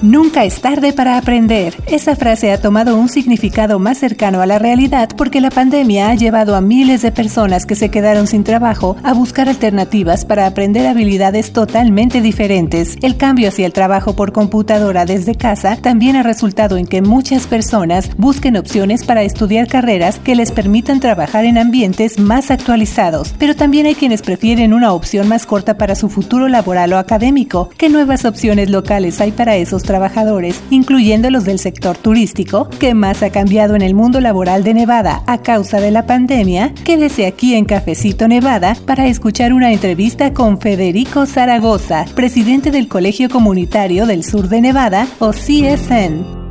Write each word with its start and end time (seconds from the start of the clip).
Nunca 0.00 0.44
es 0.44 0.60
tarde 0.60 0.92
para 0.92 1.18
aprender. 1.18 1.74
Esa 1.88 2.14
frase 2.14 2.52
ha 2.52 2.60
tomado 2.60 2.96
un 2.96 3.08
significado 3.08 3.80
más 3.80 3.98
cercano 3.98 4.40
a 4.40 4.46
la 4.46 4.60
realidad 4.60 5.08
porque 5.16 5.40
la 5.40 5.50
pandemia 5.50 6.08
ha 6.08 6.14
llevado 6.14 6.54
a 6.54 6.60
miles 6.60 7.02
de 7.02 7.10
personas 7.10 7.66
que 7.66 7.74
se 7.74 7.90
quedaron 7.90 8.28
sin 8.28 8.44
trabajo 8.44 8.96
a 9.02 9.12
buscar 9.12 9.48
alternativas 9.48 10.24
para 10.24 10.46
aprender 10.46 10.86
habilidades 10.86 11.52
totalmente 11.52 12.20
diferentes. 12.20 12.96
El 13.02 13.16
cambio 13.16 13.48
hacia 13.48 13.66
el 13.66 13.72
trabajo 13.72 14.14
por 14.14 14.30
computadora 14.30 15.04
desde 15.04 15.34
casa 15.34 15.74
también 15.82 16.14
ha 16.14 16.22
resultado 16.22 16.76
en 16.76 16.86
que 16.86 17.02
muchas 17.02 17.48
personas 17.48 18.08
busquen 18.16 18.56
opciones 18.56 19.02
para 19.02 19.24
estudiar 19.24 19.66
carreras 19.66 20.20
que 20.20 20.36
les 20.36 20.52
permitan 20.52 21.00
trabajar 21.00 21.44
en 21.44 21.58
ambientes 21.58 22.20
más 22.20 22.52
actualizados. 22.52 23.34
Pero 23.36 23.56
también 23.56 23.86
hay 23.86 23.96
quienes 23.96 24.22
prefieren 24.22 24.74
una 24.74 24.92
opción 24.92 25.26
más 25.26 25.44
corta 25.44 25.76
para 25.76 25.96
su 25.96 26.08
futuro 26.08 26.46
laboral 26.46 26.92
o 26.92 26.98
académico. 26.98 27.68
¿Qué 27.76 27.88
nuevas 27.88 28.24
opciones 28.24 28.70
locales 28.70 29.20
hay 29.20 29.32
para 29.32 29.56
esos 29.56 29.87
trabajadores, 29.88 30.62
incluyendo 30.70 31.30
los 31.30 31.44
del 31.44 31.58
sector 31.58 31.96
turístico, 31.96 32.68
que 32.78 32.94
más 32.94 33.24
ha 33.24 33.30
cambiado 33.30 33.74
en 33.74 33.82
el 33.82 33.94
mundo 33.94 34.20
laboral 34.20 34.62
de 34.62 34.74
Nevada 34.74 35.24
a 35.26 35.38
causa 35.38 35.80
de 35.80 35.90
la 35.90 36.06
pandemia, 36.06 36.72
quédese 36.84 37.26
aquí 37.26 37.56
en 37.56 37.64
Cafecito 37.64 38.28
Nevada 38.28 38.76
para 38.86 39.06
escuchar 39.06 39.52
una 39.52 39.72
entrevista 39.72 40.32
con 40.32 40.60
Federico 40.60 41.26
Zaragoza, 41.26 42.04
presidente 42.14 42.70
del 42.70 42.86
Colegio 42.86 43.28
Comunitario 43.28 44.06
del 44.06 44.22
Sur 44.22 44.48
de 44.48 44.60
Nevada, 44.60 45.08
o 45.18 45.30
CSN. 45.30 46.47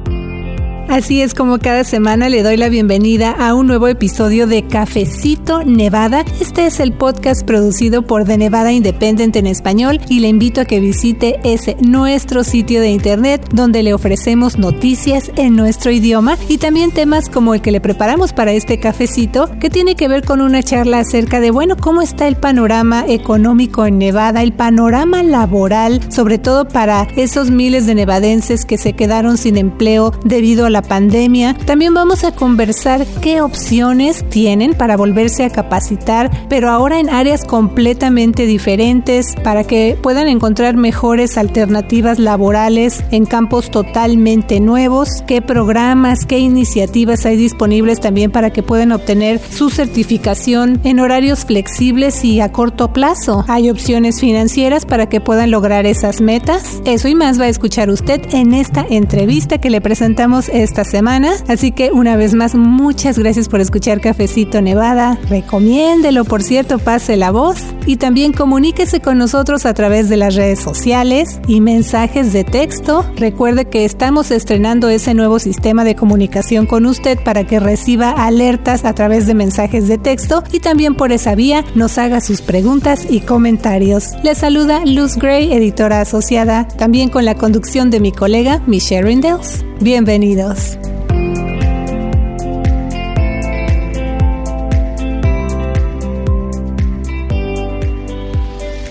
Así 0.90 1.22
es 1.22 1.34
como 1.34 1.60
cada 1.60 1.84
semana 1.84 2.30
le 2.30 2.44
doy 2.44 2.56
la 2.56 2.70
bienvenida 2.70 3.32
a 3.32 3.54
un 3.54 3.68
nuevo 3.68 3.90
episodio 3.90 4.48
de 4.48 4.64
Cafecito 4.64 5.66
Nevada. 5.66 6.24
Este 6.40 6.66
es 6.66 6.80
el 6.80 6.94
podcast 6.94 7.46
producido 7.46 8.04
por 8.04 8.24
The 8.24 8.38
Nevada 8.38 8.72
Independent 8.72 9.36
en 9.36 9.48
español 9.48 10.00
y 10.08 10.22
le 10.22 10.30
invito 10.30 10.62
a 10.62 10.66
que 10.66 10.80
visite 10.80 11.42
ese 11.44 11.76
nuestro 11.82 12.46
sitio 12.46 12.80
de 12.80 12.92
internet 12.92 13.50
donde 13.52 13.84
le 13.84 13.94
ofrecemos 13.94 14.58
noticias 14.58 15.30
en 15.36 15.58
nuestro 15.58 15.92
idioma 15.92 16.38
y 16.48 16.58
también 16.58 16.92
temas 16.92 17.28
como 17.28 17.54
el 17.54 17.62
que 17.62 17.74
le 17.74 17.82
preparamos 17.82 18.32
para 18.32 18.54
este 18.54 18.80
cafecito 18.80 19.50
que 19.60 19.70
tiene 19.70 19.96
que 19.96 20.08
ver 20.08 20.24
con 20.24 20.40
una 20.40 20.64
charla 20.64 21.00
acerca 21.00 21.42
de 21.42 21.52
bueno, 21.52 21.76
cómo 21.76 22.02
está 22.02 22.30
el 22.30 22.38
panorama 22.38 23.04
económico 23.10 23.86
en 23.86 23.98
Nevada, 23.98 24.42
el 24.42 24.54
panorama 24.54 25.22
laboral, 25.22 26.00
sobre 26.14 26.38
todo 26.38 26.66
para 26.66 27.10
esos 27.18 27.52
miles 27.52 27.86
de 27.86 27.96
nevadenses 27.96 28.64
que 28.64 28.78
se 28.78 28.94
quedaron 28.94 29.38
sin 29.38 29.58
empleo 29.58 30.14
debido 30.24 30.66
a 30.66 30.70
la 30.70 30.77
pandemia. 30.82 31.54
También 31.54 31.94
vamos 31.94 32.24
a 32.24 32.32
conversar 32.32 33.06
qué 33.22 33.42
opciones 33.42 34.24
tienen 34.30 34.74
para 34.74 34.98
volverse 34.98 35.44
a 35.44 35.50
capacitar, 35.50 36.32
pero 36.50 36.70
ahora 36.70 37.00
en 37.00 37.10
áreas 37.10 37.46
completamente 37.46 38.46
diferentes 38.46 39.36
para 39.44 39.64
que 39.64 39.98
puedan 40.02 40.28
encontrar 40.28 40.76
mejores 40.78 41.38
alternativas 41.38 42.20
laborales 42.20 43.04
en 43.12 43.26
campos 43.26 43.72
totalmente 43.72 44.60
nuevos, 44.60 45.24
qué 45.28 45.42
programas, 45.42 46.26
qué 46.26 46.40
iniciativas 46.40 47.26
hay 47.26 47.38
disponibles 47.38 48.00
también 48.00 48.32
para 48.32 48.52
que 48.52 48.64
puedan 48.64 48.92
obtener 48.92 49.40
su 49.40 49.70
certificación 49.70 50.80
en 50.84 51.00
horarios 51.00 51.46
flexibles 51.46 52.24
y 52.24 52.42
a 52.42 52.52
corto 52.52 52.94
plazo. 52.94 53.46
Hay 53.48 53.70
opciones 53.70 54.20
financieras 54.20 54.86
para 54.86 55.10
que 55.10 55.22
puedan 55.22 55.52
lograr 55.52 55.86
esas 55.86 56.22
metas. 56.22 56.82
Eso 56.86 57.08
y 57.08 57.16
más 57.16 57.40
va 57.40 57.46
a 57.46 57.50
escuchar 57.50 57.90
usted 57.90 58.22
en 58.32 58.54
esta 58.54 58.86
entrevista 58.90 59.58
que 59.58 59.70
le 59.70 59.82
presentamos 59.82 60.50
esta 60.68 60.84
semana. 60.84 61.32
Así 61.48 61.72
que 61.72 61.92
una 61.92 62.18
vez 62.18 62.34
más, 62.34 62.54
muchas 62.54 63.18
gracias 63.18 63.48
por 63.48 63.62
escuchar 63.62 64.02
Cafecito 64.02 64.62
Nevada. 64.62 65.18
Recomiéndelo, 65.30 66.26
por 66.26 66.44
cierto, 66.44 66.78
pase 66.78 67.16
la 67.16 67.32
voz 67.32 67.58
y 67.86 67.96
también 67.96 68.34
comuníquese 68.34 69.00
con 69.00 69.18
nosotros 69.18 69.66
a 69.66 69.74
través 69.74 70.10
de 70.10 70.18
las 70.18 70.36
redes 70.36 70.60
sociales 70.60 71.40
y 71.48 71.62
mensajes 71.62 72.34
de 72.34 72.44
texto. 72.44 73.06
Recuerde 73.16 73.66
que 73.66 73.86
estamos 73.86 74.30
estrenando 74.30 74.90
ese 74.90 75.14
nuevo 75.14 75.40
sistema 75.40 75.86
de 75.86 75.96
comunicación 75.96 76.66
con 76.66 76.86
usted 76.86 77.18
para 77.24 77.46
que 77.46 77.62
reciba 77.62 78.12
alertas 78.12 78.84
a 78.84 78.94
través 78.94 79.26
de 79.26 79.34
mensajes 79.34 79.88
de 79.88 79.98
texto 79.98 80.44
y 80.52 80.60
también 80.60 80.96
por 80.96 81.14
esa 81.14 81.34
vía 81.34 81.64
nos 81.76 81.98
haga 81.98 82.20
sus 82.20 82.42
preguntas 82.42 83.08
y 83.10 83.22
comentarios. 83.22 84.10
Le 84.22 84.36
saluda 84.36 84.86
Luz 84.86 85.16
Gray, 85.16 85.54
editora 85.54 86.02
asociada, 86.02 86.68
también 86.68 87.08
con 87.08 87.24
la 87.24 87.36
conducción 87.36 87.90
de 87.90 88.02
mi 88.02 88.12
colega 88.12 88.62
Michelle 88.68 89.04
Rindels. 89.04 89.64
Bienvenidos. 89.80 90.57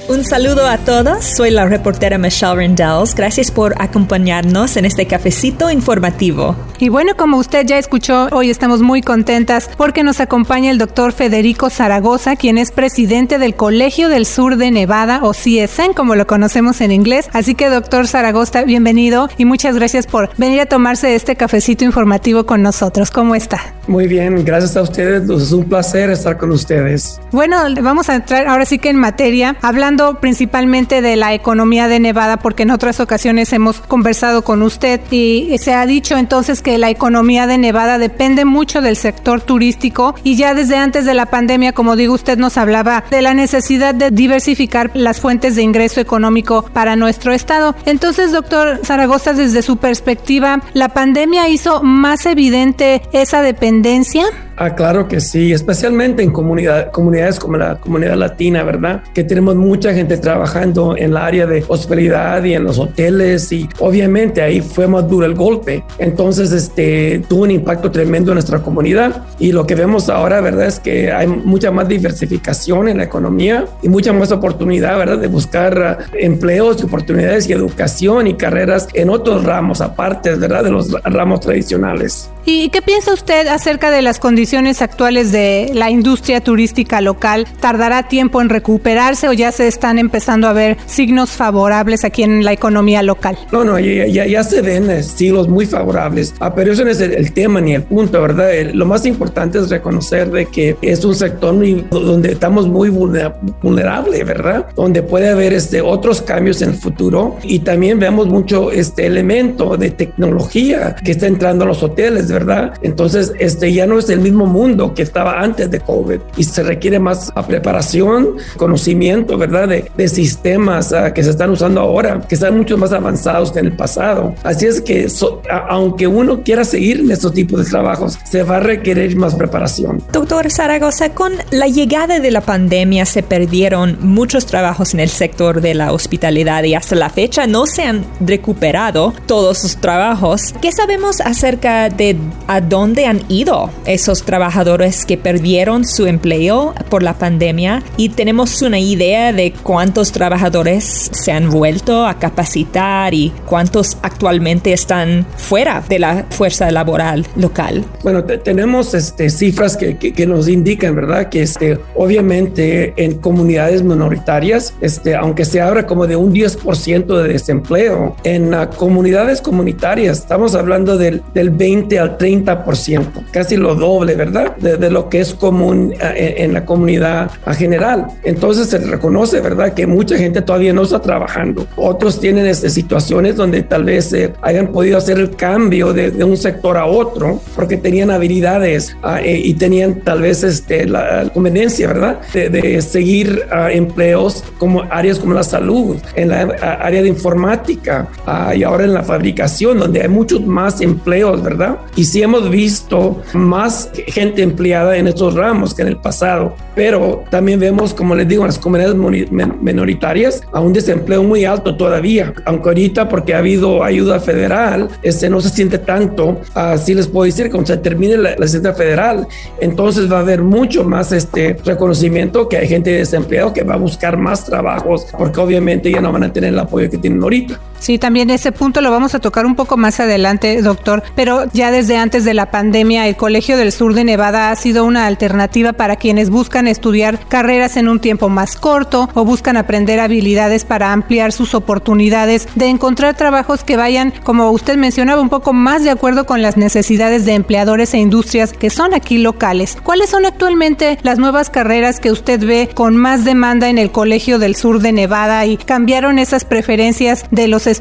Un 0.09 0.25
saludo 0.25 0.67
a 0.67 0.79
todos, 0.79 1.25
soy 1.25 1.51
la 1.51 1.67
reportera 1.67 2.17
Michelle 2.17 2.55
Rendells. 2.55 3.15
Gracias 3.15 3.51
por 3.51 3.75
acompañarnos 3.83 4.77
en 4.77 4.85
este 4.87 5.07
cafecito 5.07 5.71
informativo. 5.71 6.57
Y 6.79 6.91
bueno, 6.91 7.17
como 7.17 7.39
usted 7.39 7.65
ya 7.65 7.79
escuchó, 7.79 8.29
hoy 8.33 8.51
estamos 8.51 8.83
muy 8.83 9.01
contentas 9.01 9.71
porque 9.79 10.03
nos 10.03 10.21
acompaña 10.21 10.71
el 10.71 10.77
doctor 10.77 11.13
Federico 11.13 11.71
Zaragoza, 11.71 12.37
quien 12.37 12.59
es 12.59 12.71
presidente 12.71 13.39
del 13.39 13.55
Colegio 13.55 14.11
del 14.11 14.27
Sur 14.27 14.57
de 14.57 14.71
Nevada, 14.71 15.21
o 15.23 15.33
CSN, 15.33 15.95
como 15.95 16.17
lo 16.17 16.27
conocemos 16.27 16.83
en 16.83 16.93
inglés. 16.93 17.31
Así 17.33 17.55
que, 17.55 17.71
doctor 17.71 18.07
Zaragoza, 18.07 18.65
bienvenido 18.65 19.31
y 19.39 19.47
muchas 19.47 19.75
gracias 19.77 20.07
por 20.07 20.29
venir 20.37 20.61
a 20.61 20.67
tomarse 20.67 21.15
este 21.15 21.35
cafecito 21.35 21.85
informativo 21.85 22.45
con 22.45 22.61
nosotros. 22.61 23.11
¿Cómo 23.11 23.35
está? 23.35 23.59
Muy 23.87 24.07
bien, 24.07 24.45
gracias 24.45 24.77
a 24.77 24.83
ustedes. 24.83 25.31
Es 25.31 25.53
un 25.53 25.65
placer 25.65 26.11
estar 26.11 26.37
con 26.37 26.51
ustedes. 26.51 27.21
Bueno, 27.33 27.57
vamos 27.81 28.11
a 28.11 28.17
entrar 28.17 28.49
ahora 28.49 28.67
sí 28.67 28.79
que 28.79 28.91
en 28.91 28.97
materia, 28.97 29.57
hablando 29.63 30.21
principalmente 30.21 31.01
de 31.01 31.17
la 31.17 31.33
economía 31.33 31.89
de 31.89 32.01
Nevada, 32.01 32.37
porque 32.37 32.65
en 32.65 32.71
otras 32.71 33.01
ocasiones 33.01 33.53
hemos 33.55 33.81
conversado 33.81 34.43
con 34.43 34.63
usted 34.63 35.01
y 35.11 35.57
se 35.59 35.73
ha 35.73 35.87
dicho 35.87 36.19
entonces 36.19 36.63
que 36.67 36.79
la 36.79 36.91
economía 36.91 37.47
de 37.47 37.59
Nevada 37.59 37.97
depende 37.97 38.45
mucho 38.45 38.81
del 38.81 38.97
sector 38.97 39.41
turístico 39.41 40.17
y 40.25 40.35
ya 40.35 40.53
desde 40.53 40.77
antes 40.77 41.05
de 41.05 41.15
la 41.15 41.27
pandemia, 41.27 41.73
como 41.73 41.95
digo, 41.95 42.13
usted 42.13 42.39
nos 42.39 42.57
hablaba 42.57 43.05
de 43.09 43.23
la 43.23 43.35
necesidad 43.35 43.95
de 43.95 44.11
diversificar 44.11 44.91
las 44.93 45.21
fuentes 45.21 45.55
de 45.55 45.63
ingreso 45.63 46.01
económico 46.01 46.65
para 46.73 46.97
nuestro 46.97 47.33
estado. 47.33 47.77
Entonces, 47.85 48.33
doctor 48.33 48.81
Zaragoza, 48.85 49.33
desde 49.33 49.63
su 49.63 49.77
perspectiva, 49.77 50.61
¿la 50.73 50.89
pandemia 50.89 51.49
hizo 51.49 51.85
más 51.85 52.27
evidente 52.27 53.01
esa 53.13 53.43
dependencia? 53.43 54.25
Ah, 54.59 54.75
claro 54.75 55.07
que 55.07 55.21
sí, 55.21 55.53
especialmente 55.53 56.23
en 56.23 56.31
comunidad, 56.31 56.91
comunidades 56.91 57.39
como 57.39 57.59
la 57.59 57.77
comunidad 57.77 58.17
latina, 58.17 58.63
¿verdad? 58.63 59.03
Que 59.13 59.23
tenemos 59.23 59.55
mucha 59.55 59.93
gente 59.93 60.17
trabajando 60.17 60.97
en 60.97 61.13
la 61.13 61.27
área 61.27 61.47
de 61.47 61.63
hospitalidad 61.69 62.43
y 62.43 62.55
en 62.55 62.65
los 62.65 62.79
hoteles 62.79 63.53
y 63.53 63.69
obviamente 63.81 64.41
ahí 64.41 64.63
fue 64.63 64.87
más 64.87 65.07
duro 65.11 65.27
el 65.27 65.35
golpe. 65.35 65.85
Entonces, 65.99 66.53
este, 66.53 67.23
tuvo 67.29 67.43
un 67.43 67.51
impacto 67.51 67.91
tremendo 67.91 68.31
en 68.31 68.37
nuestra 68.37 68.61
comunidad 68.61 69.25
y 69.39 69.53
lo 69.53 69.67
que 69.67 69.75
vemos 69.75 70.09
ahora, 70.09 70.41
¿verdad? 70.41 70.69
Es 70.69 70.81
que 70.81 71.13
hay 71.13 71.27
mucha 71.27 71.71
más 71.71 71.87
diversificación 71.87 72.89
en 72.89 72.97
la 72.97 73.05
economía 73.05 73.67
y 73.83 73.91
mucha 73.91 74.15
más 74.15 74.33
oportunidad, 74.33 74.97
¿verdad? 74.97 75.19
De 75.19 75.29
buscar 75.29 76.01
uh, 76.01 76.17
empleos 76.19 76.81
y 76.81 76.87
oportunidades 76.87 77.47
y 77.47 77.53
educación 77.53 78.27
y 78.27 78.35
carreras 78.35 78.89
en 78.95 79.11
otros 79.11 79.45
ramos 79.45 79.83
aparte, 79.83 80.35
¿verdad? 80.35 80.65
De 80.65 80.71
los 80.71 80.91
ramos 81.03 81.41
tradicionales. 81.41 82.31
¿Y 82.47 82.71
qué 82.71 82.81
piensa 82.81 83.13
usted 83.13 83.49
acerca 83.49 83.91
de 83.91 84.03
las 84.03 84.19
condiciones 84.21 84.46
actuales 84.81 85.33
de 85.33 85.71
la 85.75 85.91
industria 85.91 86.41
turística 86.41 87.01
local? 87.01 87.47
¿Tardará 87.61 88.09
tiempo 88.09 88.41
en 88.41 88.49
recuperarse 88.49 89.29
o 89.29 89.33
ya 89.33 89.53
se 89.53 89.67
están 89.67 89.99
empezando 89.99 90.47
a 90.49 90.53
ver 90.53 90.77
signos 90.87 91.31
favorables 91.31 92.05
aquí 92.05 92.23
en 92.23 92.45
la 92.45 92.53
economía 92.53 93.03
local? 93.03 93.37
No, 93.53 93.65
no, 93.65 93.79
ya, 93.79 94.27
ya, 94.27 94.45
se 94.45 94.63
ven 94.63 94.91
eh, 94.91 95.03
signos 95.03 95.49
muy 95.49 95.67
favorables, 95.67 96.35
ah, 96.41 96.55
pero 96.55 96.73
eso 96.73 96.85
no 96.85 96.91
es 96.91 97.01
el, 97.01 97.33
tema 97.33 97.61
ni 97.61 97.75
el 97.75 97.83
punto, 97.83 98.23
¿verdad? 98.23 98.51
lo 98.73 98.87
más 98.87 99.05
importante 99.07 99.59
es 99.59 99.69
reconocer 99.69 100.31
de 100.31 100.47
que 100.47 100.77
es 100.83 101.05
un 101.05 101.15
sector 101.15 101.55
donde 101.91 102.33
estamos 102.33 102.67
muy 102.69 102.89
vulnerable, 102.91 104.25
¿verdad? 104.25 104.67
Donde 104.75 105.03
puede 105.03 105.31
haber 105.31 105.53
este, 105.53 105.81
otros 105.81 106.23
cambios 106.23 106.63
en 106.63 106.71
el 106.71 106.77
futuro 106.77 107.37
y 107.43 107.61
también 107.61 107.99
vemos 107.99 108.27
mucho 108.27 108.71
este 108.71 109.07
elemento 109.07 109.77
de 109.77 109.91
tecnología 109.91 110.97
que 111.05 111.13
está 111.13 111.27
entrando 111.27 111.65
a 111.65 111.69
los 111.69 111.83
hoteles, 111.83 112.31
¿verdad? 112.31 112.75
Entonces, 112.83 113.33
este 113.39 113.73
ya 113.73 113.87
no 113.87 113.99
es 113.99 114.09
el 114.11 114.21
mismo 114.21 114.36
mundo 114.45 114.93
que 114.93 115.03
estaba 115.03 115.41
antes 115.41 115.71
de 115.71 115.81
COVID 115.81 116.21
y 116.37 116.45
se 116.45 116.63
requiere 116.63 116.99
más 116.99 117.33
preparación, 117.47 118.37
conocimiento, 118.57 119.39
¿verdad? 119.39 119.69
De, 119.69 119.91
de 119.97 120.09
sistemas 120.09 120.93
uh, 120.93 121.13
que 121.15 121.23
se 121.23 121.31
están 121.31 121.51
usando 121.51 121.81
ahora, 121.81 122.21
que 122.29 122.35
están 122.35 122.57
mucho 122.57 122.77
más 122.77 122.93
avanzados 122.93 123.53
que 123.53 123.61
en 123.61 123.67
el 123.67 123.77
pasado. 123.77 124.35
Así 124.43 124.67
es 124.67 124.81
que, 124.81 125.09
so, 125.09 125.43
a, 125.51 125.67
aunque 125.69 126.07
uno 126.07 126.43
quiera 126.43 126.65
seguir 126.65 127.01
en 127.01 127.11
estos 127.11 127.33
tipos 127.33 127.65
de 127.65 127.71
trabajos, 127.71 128.19
se 128.25 128.43
va 128.43 128.57
a 128.57 128.61
requerir 128.61 129.17
más 129.17 129.35
preparación. 129.35 130.03
Doctor 130.13 130.51
Zaragoza, 130.51 131.11
con 131.11 131.33
la 131.51 131.69
llegada 131.69 132.21
de 132.21 132.31
la 132.31 132.41
pandemia 132.41 133.07
se 133.07 133.23
perdieron 133.23 133.99
muchos 134.01 134.47
trabajos 134.47 134.95
en 134.95 135.01
el 135.01 135.09
sector 135.09 135.61
de 135.61 135.75
la 135.75 135.93
hospitalidad 135.93 136.65
y 136.65 136.75
hasta 136.75 136.97
la 136.97 137.11
fecha 137.11 137.47
no 137.47 137.67
se 137.67 137.85
han 137.85 138.05
recuperado 138.21 139.15
todos 139.27 139.59
sus 139.59 139.77
trabajos. 139.77 140.55
¿Qué 140.61 140.73
sabemos 140.73 141.21
acerca 141.21 141.89
de 141.89 142.17
a 142.47 142.61
dónde 142.61 143.07
han 143.07 143.23
ido 143.29 143.71
esos 143.85 144.23
trabajadores 144.27 145.07
que 145.07 145.17
perdieron 145.17 145.87
su 145.87 146.07
empleo 146.07 146.75
por 146.91 147.03
la 147.03 147.15
pandemia 147.15 147.83
y 147.97 148.11
tenemos 148.11 148.61
una 148.61 148.79
idea 148.79 149.33
de 149.33 149.55
cuántos 149.63 150.13
trabajadores 150.13 151.11
se 151.13 151.33
han 151.33 151.49
vuelto 151.49 152.05
a 152.07 152.19
capacitar 152.19 153.15
y 153.15 153.33
cuántos 153.47 153.97
actualmente 154.03 154.73
están 154.73 155.27
fuera 155.37 155.83
de 155.89 155.99
la 155.99 156.27
fuerza 156.31 156.71
laboral 156.71 157.27
local. 157.37 157.85
Bueno, 158.03 158.25
tenemos 158.25 158.93
este, 158.93 159.31
cifras 159.31 159.77
que, 159.77 159.97
que, 159.97 160.27
nos 160.27 160.49
indican, 160.49 160.97
¿verdad? 160.97 161.29
Que 161.29 161.43
este, 161.43 161.79
obviamente 161.95 162.93
en 162.97 163.19
comunidades 163.19 163.83
minoritarias, 163.83 164.75
este, 164.81 165.15
aunque 165.15 165.45
se 165.45 165.61
habla 165.61 165.87
como 165.87 166.07
de 166.07 166.17
un 166.17 166.35
10% 166.35 167.23
de 167.23 167.29
desempleo, 167.29 168.17
en 168.25 168.53
comunidades 168.77 169.41
comunitarias 169.41 170.19
estamos 170.19 170.55
hablando 170.55 170.99
del, 170.99 171.23
del 171.33 171.51
20 171.51 171.99
al 171.99 172.19
30%, 172.19 173.31
casi 173.31 173.57
lo 173.57 173.75
doble, 173.75 174.16
¿verdad? 174.17 174.57
De, 174.57 174.91
lo 174.91 175.09
que 175.09 175.21
es 175.21 175.35
común 175.35 175.95
eh, 176.01 176.37
en, 176.39 176.53
la 176.53 176.65
comunidad 176.65 177.31
a 177.45 177.55
general. 177.55 178.07
Entonces 178.23 178.69
se 178.69 178.79
reconoce, 178.79 179.41
¿verdad? 179.41 179.75
Que 179.75 179.87
mucha 179.87 180.17
gente 180.17 180.43
todavía 180.43 180.73
no 180.73 180.83
está 180.83 181.01
trabajando. 181.01 181.67
Otros 181.77 182.21
tienen 182.21 182.47
este, 182.47 182.71
situaciones 182.71 183.37
donde 183.37 183.63
tal 183.63 183.85
vez 183.85 184.13
eh, 184.13 184.33
hayan 184.43 184.69
podido 184.69 184.99
hacer 184.99 185.19
el 185.19 185.37
cambio 185.37 185.93
de, 185.93 186.11
de, 186.11 186.25
un 186.25 186.37
sector 186.37 186.77
a 186.77 186.87
otro 186.87 187.41
porque 187.55 187.77
tenían 187.77 188.11
habilidades 188.11 188.97
ah, 189.03 189.21
eh, 189.21 189.41
y 189.43 189.55
tenían 189.55 190.01
tal 190.01 190.23
vez 190.23 190.43
este, 190.43 190.87
la 190.87 191.31
conveniencia, 191.33 191.89
¿verdad? 191.89 192.21
De, 192.33 192.49
de 192.49 192.83
seguir 192.83 193.43
ah, 193.51 193.71
empleos 193.71 194.45
como 194.59 194.83
áreas 194.91 195.19
como 195.19 195.35
la 195.35 195.43
salud, 195.43 195.97
en 196.15 196.29
la 196.29 196.41
área 196.81 197.03
de 197.03 197.09
informática 197.09 198.09
ah, 198.27 198.55
y 198.55 198.63
ahora 198.63 198.85
en 198.85 198.95
la 198.95 199.03
fabricación, 199.03 199.79
donde 199.79 200.03
hay 200.03 200.09
muchos 200.09 200.45
más 200.47 200.81
empleos, 200.81 201.43
¿verdad? 201.43 201.79
Y 201.97 202.05
sí 202.05 202.23
hemos 202.23 202.51
visto 202.51 203.23
más 203.33 203.91
gente 204.07 204.43
empleada 204.43 204.97
en 204.97 205.09
estos 205.09 205.35
ramos 205.35 205.75
que 205.75 205.83
en 205.83 205.89
el 205.89 205.97
pasado, 205.97 206.55
pero 206.75 207.25
también 207.31 207.61
vemos, 207.61 207.95
como 207.95 208.15
les 208.15 208.29
digo, 208.29 208.43
en 208.43 208.49
las 208.49 208.59
comunidades 208.59 208.97
minoritarias 208.97 210.43
a 210.53 210.61
un 210.61 210.73
desempleo 210.73 211.23
muy 211.23 211.45
alto 211.45 211.77
todavía, 211.77 212.33
aunque 212.45 212.69
ahorita 212.69 213.09
porque 213.09 213.35
ha 213.35 213.39
habido 213.39 213.83
ayuda 213.83 214.21
federal, 214.21 214.89
este 215.03 215.29
no 215.29 215.41
se 215.41 215.51
siente 215.51 215.79
tanto, 215.79 216.41
así 216.55 216.95
les 216.95 217.09
puedo 217.09 217.25
decir, 217.25 217.51
cuando 217.51 217.69
se 217.69 217.77
termine 217.79 218.17
la, 218.17 218.37
la 218.37 218.75
federal, 218.75 219.27
entonces 219.61 220.11
va 220.11 220.19
a 220.19 220.21
haber 220.21 220.43
mucho 220.43 220.85
más 220.85 221.13
este 221.13 221.57
reconocimiento 221.65 222.49
que 222.49 222.59
hay 222.59 222.69
gente 222.69 222.91
desempleada 222.91 223.53
que 223.53 223.63
va 223.63 223.75
a 223.75 223.79
buscar 223.79 224.17
más 224.17 224.45
trabajos 224.45 225.07
porque 225.17 225.41
obviamente 225.41 225.91
ya 225.91 226.01
no 226.01 226.13
van 226.13 226.25
a 226.25 226.33
tener 226.33 226.53
el 226.53 226.59
apoyo 226.59 226.91
que 226.91 226.99
tienen 226.99 227.23
ahorita. 227.23 227.61
Sí, 227.79 227.99
también 227.99 228.31
ese 228.31 228.53
punto 228.53 228.81
lo 228.81 228.91
vamos 228.91 229.15
a 229.15 229.21
tocar 229.21 229.47
un 229.47 229.55
poco 229.55 229.77
más 229.77 230.01
adelante, 230.01 230.61
doctor, 230.63 231.03
pero 231.15 231.45
ya 231.53 231.71
desde 231.71 231.97
antes 231.97 232.25
de 232.25 232.35
la 232.35 232.51
pandemia, 232.51 233.07
el 233.07 233.17
Colegio 233.17 233.57
del 233.57 233.73
Sur 233.73 233.95
de 233.95 234.05
Nevada 234.05 234.51
ha 234.51 234.57
sido 234.57 234.85
una 234.85 235.07
alternativa 235.07 235.73
para 235.73 235.97
quienes 235.97 236.31
buscan 236.31 236.69
estudiar 236.69 237.19
carreras 237.29 237.77
en 237.77 237.89
un 237.89 238.01
tiempo 238.01 238.29
más 238.29 238.57
corto 238.57 239.09
o 239.15 239.25
buscan 239.25 239.57
aprender 239.57 240.01
habilidades 240.01 240.65
para 240.65 240.93
ampliar 240.93 241.33
sus 241.33 241.55
oportunidades 241.55 242.49
de 242.55 242.67
encontrar 242.67 243.17
trabajos 243.17 243.65
que 243.65 243.77
vayan, 243.77 244.13
como 244.23 244.51
usted 244.51 244.77
mencionaba, 244.77 245.23
un 245.23 245.29
poco 245.29 245.53
más 245.53 245.85
de 245.85 245.91
acuerdo 245.91 246.27
con 246.27 246.43
las 246.43 246.57
necesidades 246.57 247.25
de 247.25 247.35
empleadores 247.35 247.95
e 247.95 247.99
industrias 247.99 248.53
que 248.53 248.71
son 248.71 248.95
aquí 248.95 249.19
locales. 249.19 249.77
¿Cuáles 249.83 250.11
son 250.11 250.27
actualmente 250.27 250.99
las 251.03 251.19
nuevas 251.19 251.51
carreras 251.51 252.01
que 252.01 252.11
usted 252.11 252.45
ve 252.45 252.71
con 252.75 252.97
más 252.97 253.25
demanda 253.25 253.69
en 253.69 253.79
el 253.79 253.91
Colegio 253.91 254.39
del 254.39 254.57
Sur 254.57 254.81
de 254.81 254.93
Nevada 254.93 255.47
y 255.47 255.57
cambiaron 255.57 256.19
esas 256.19 256.45
preferencias 256.45 257.25
de 257.31 257.49
los 257.49 257.67
estudiantes 257.67 257.76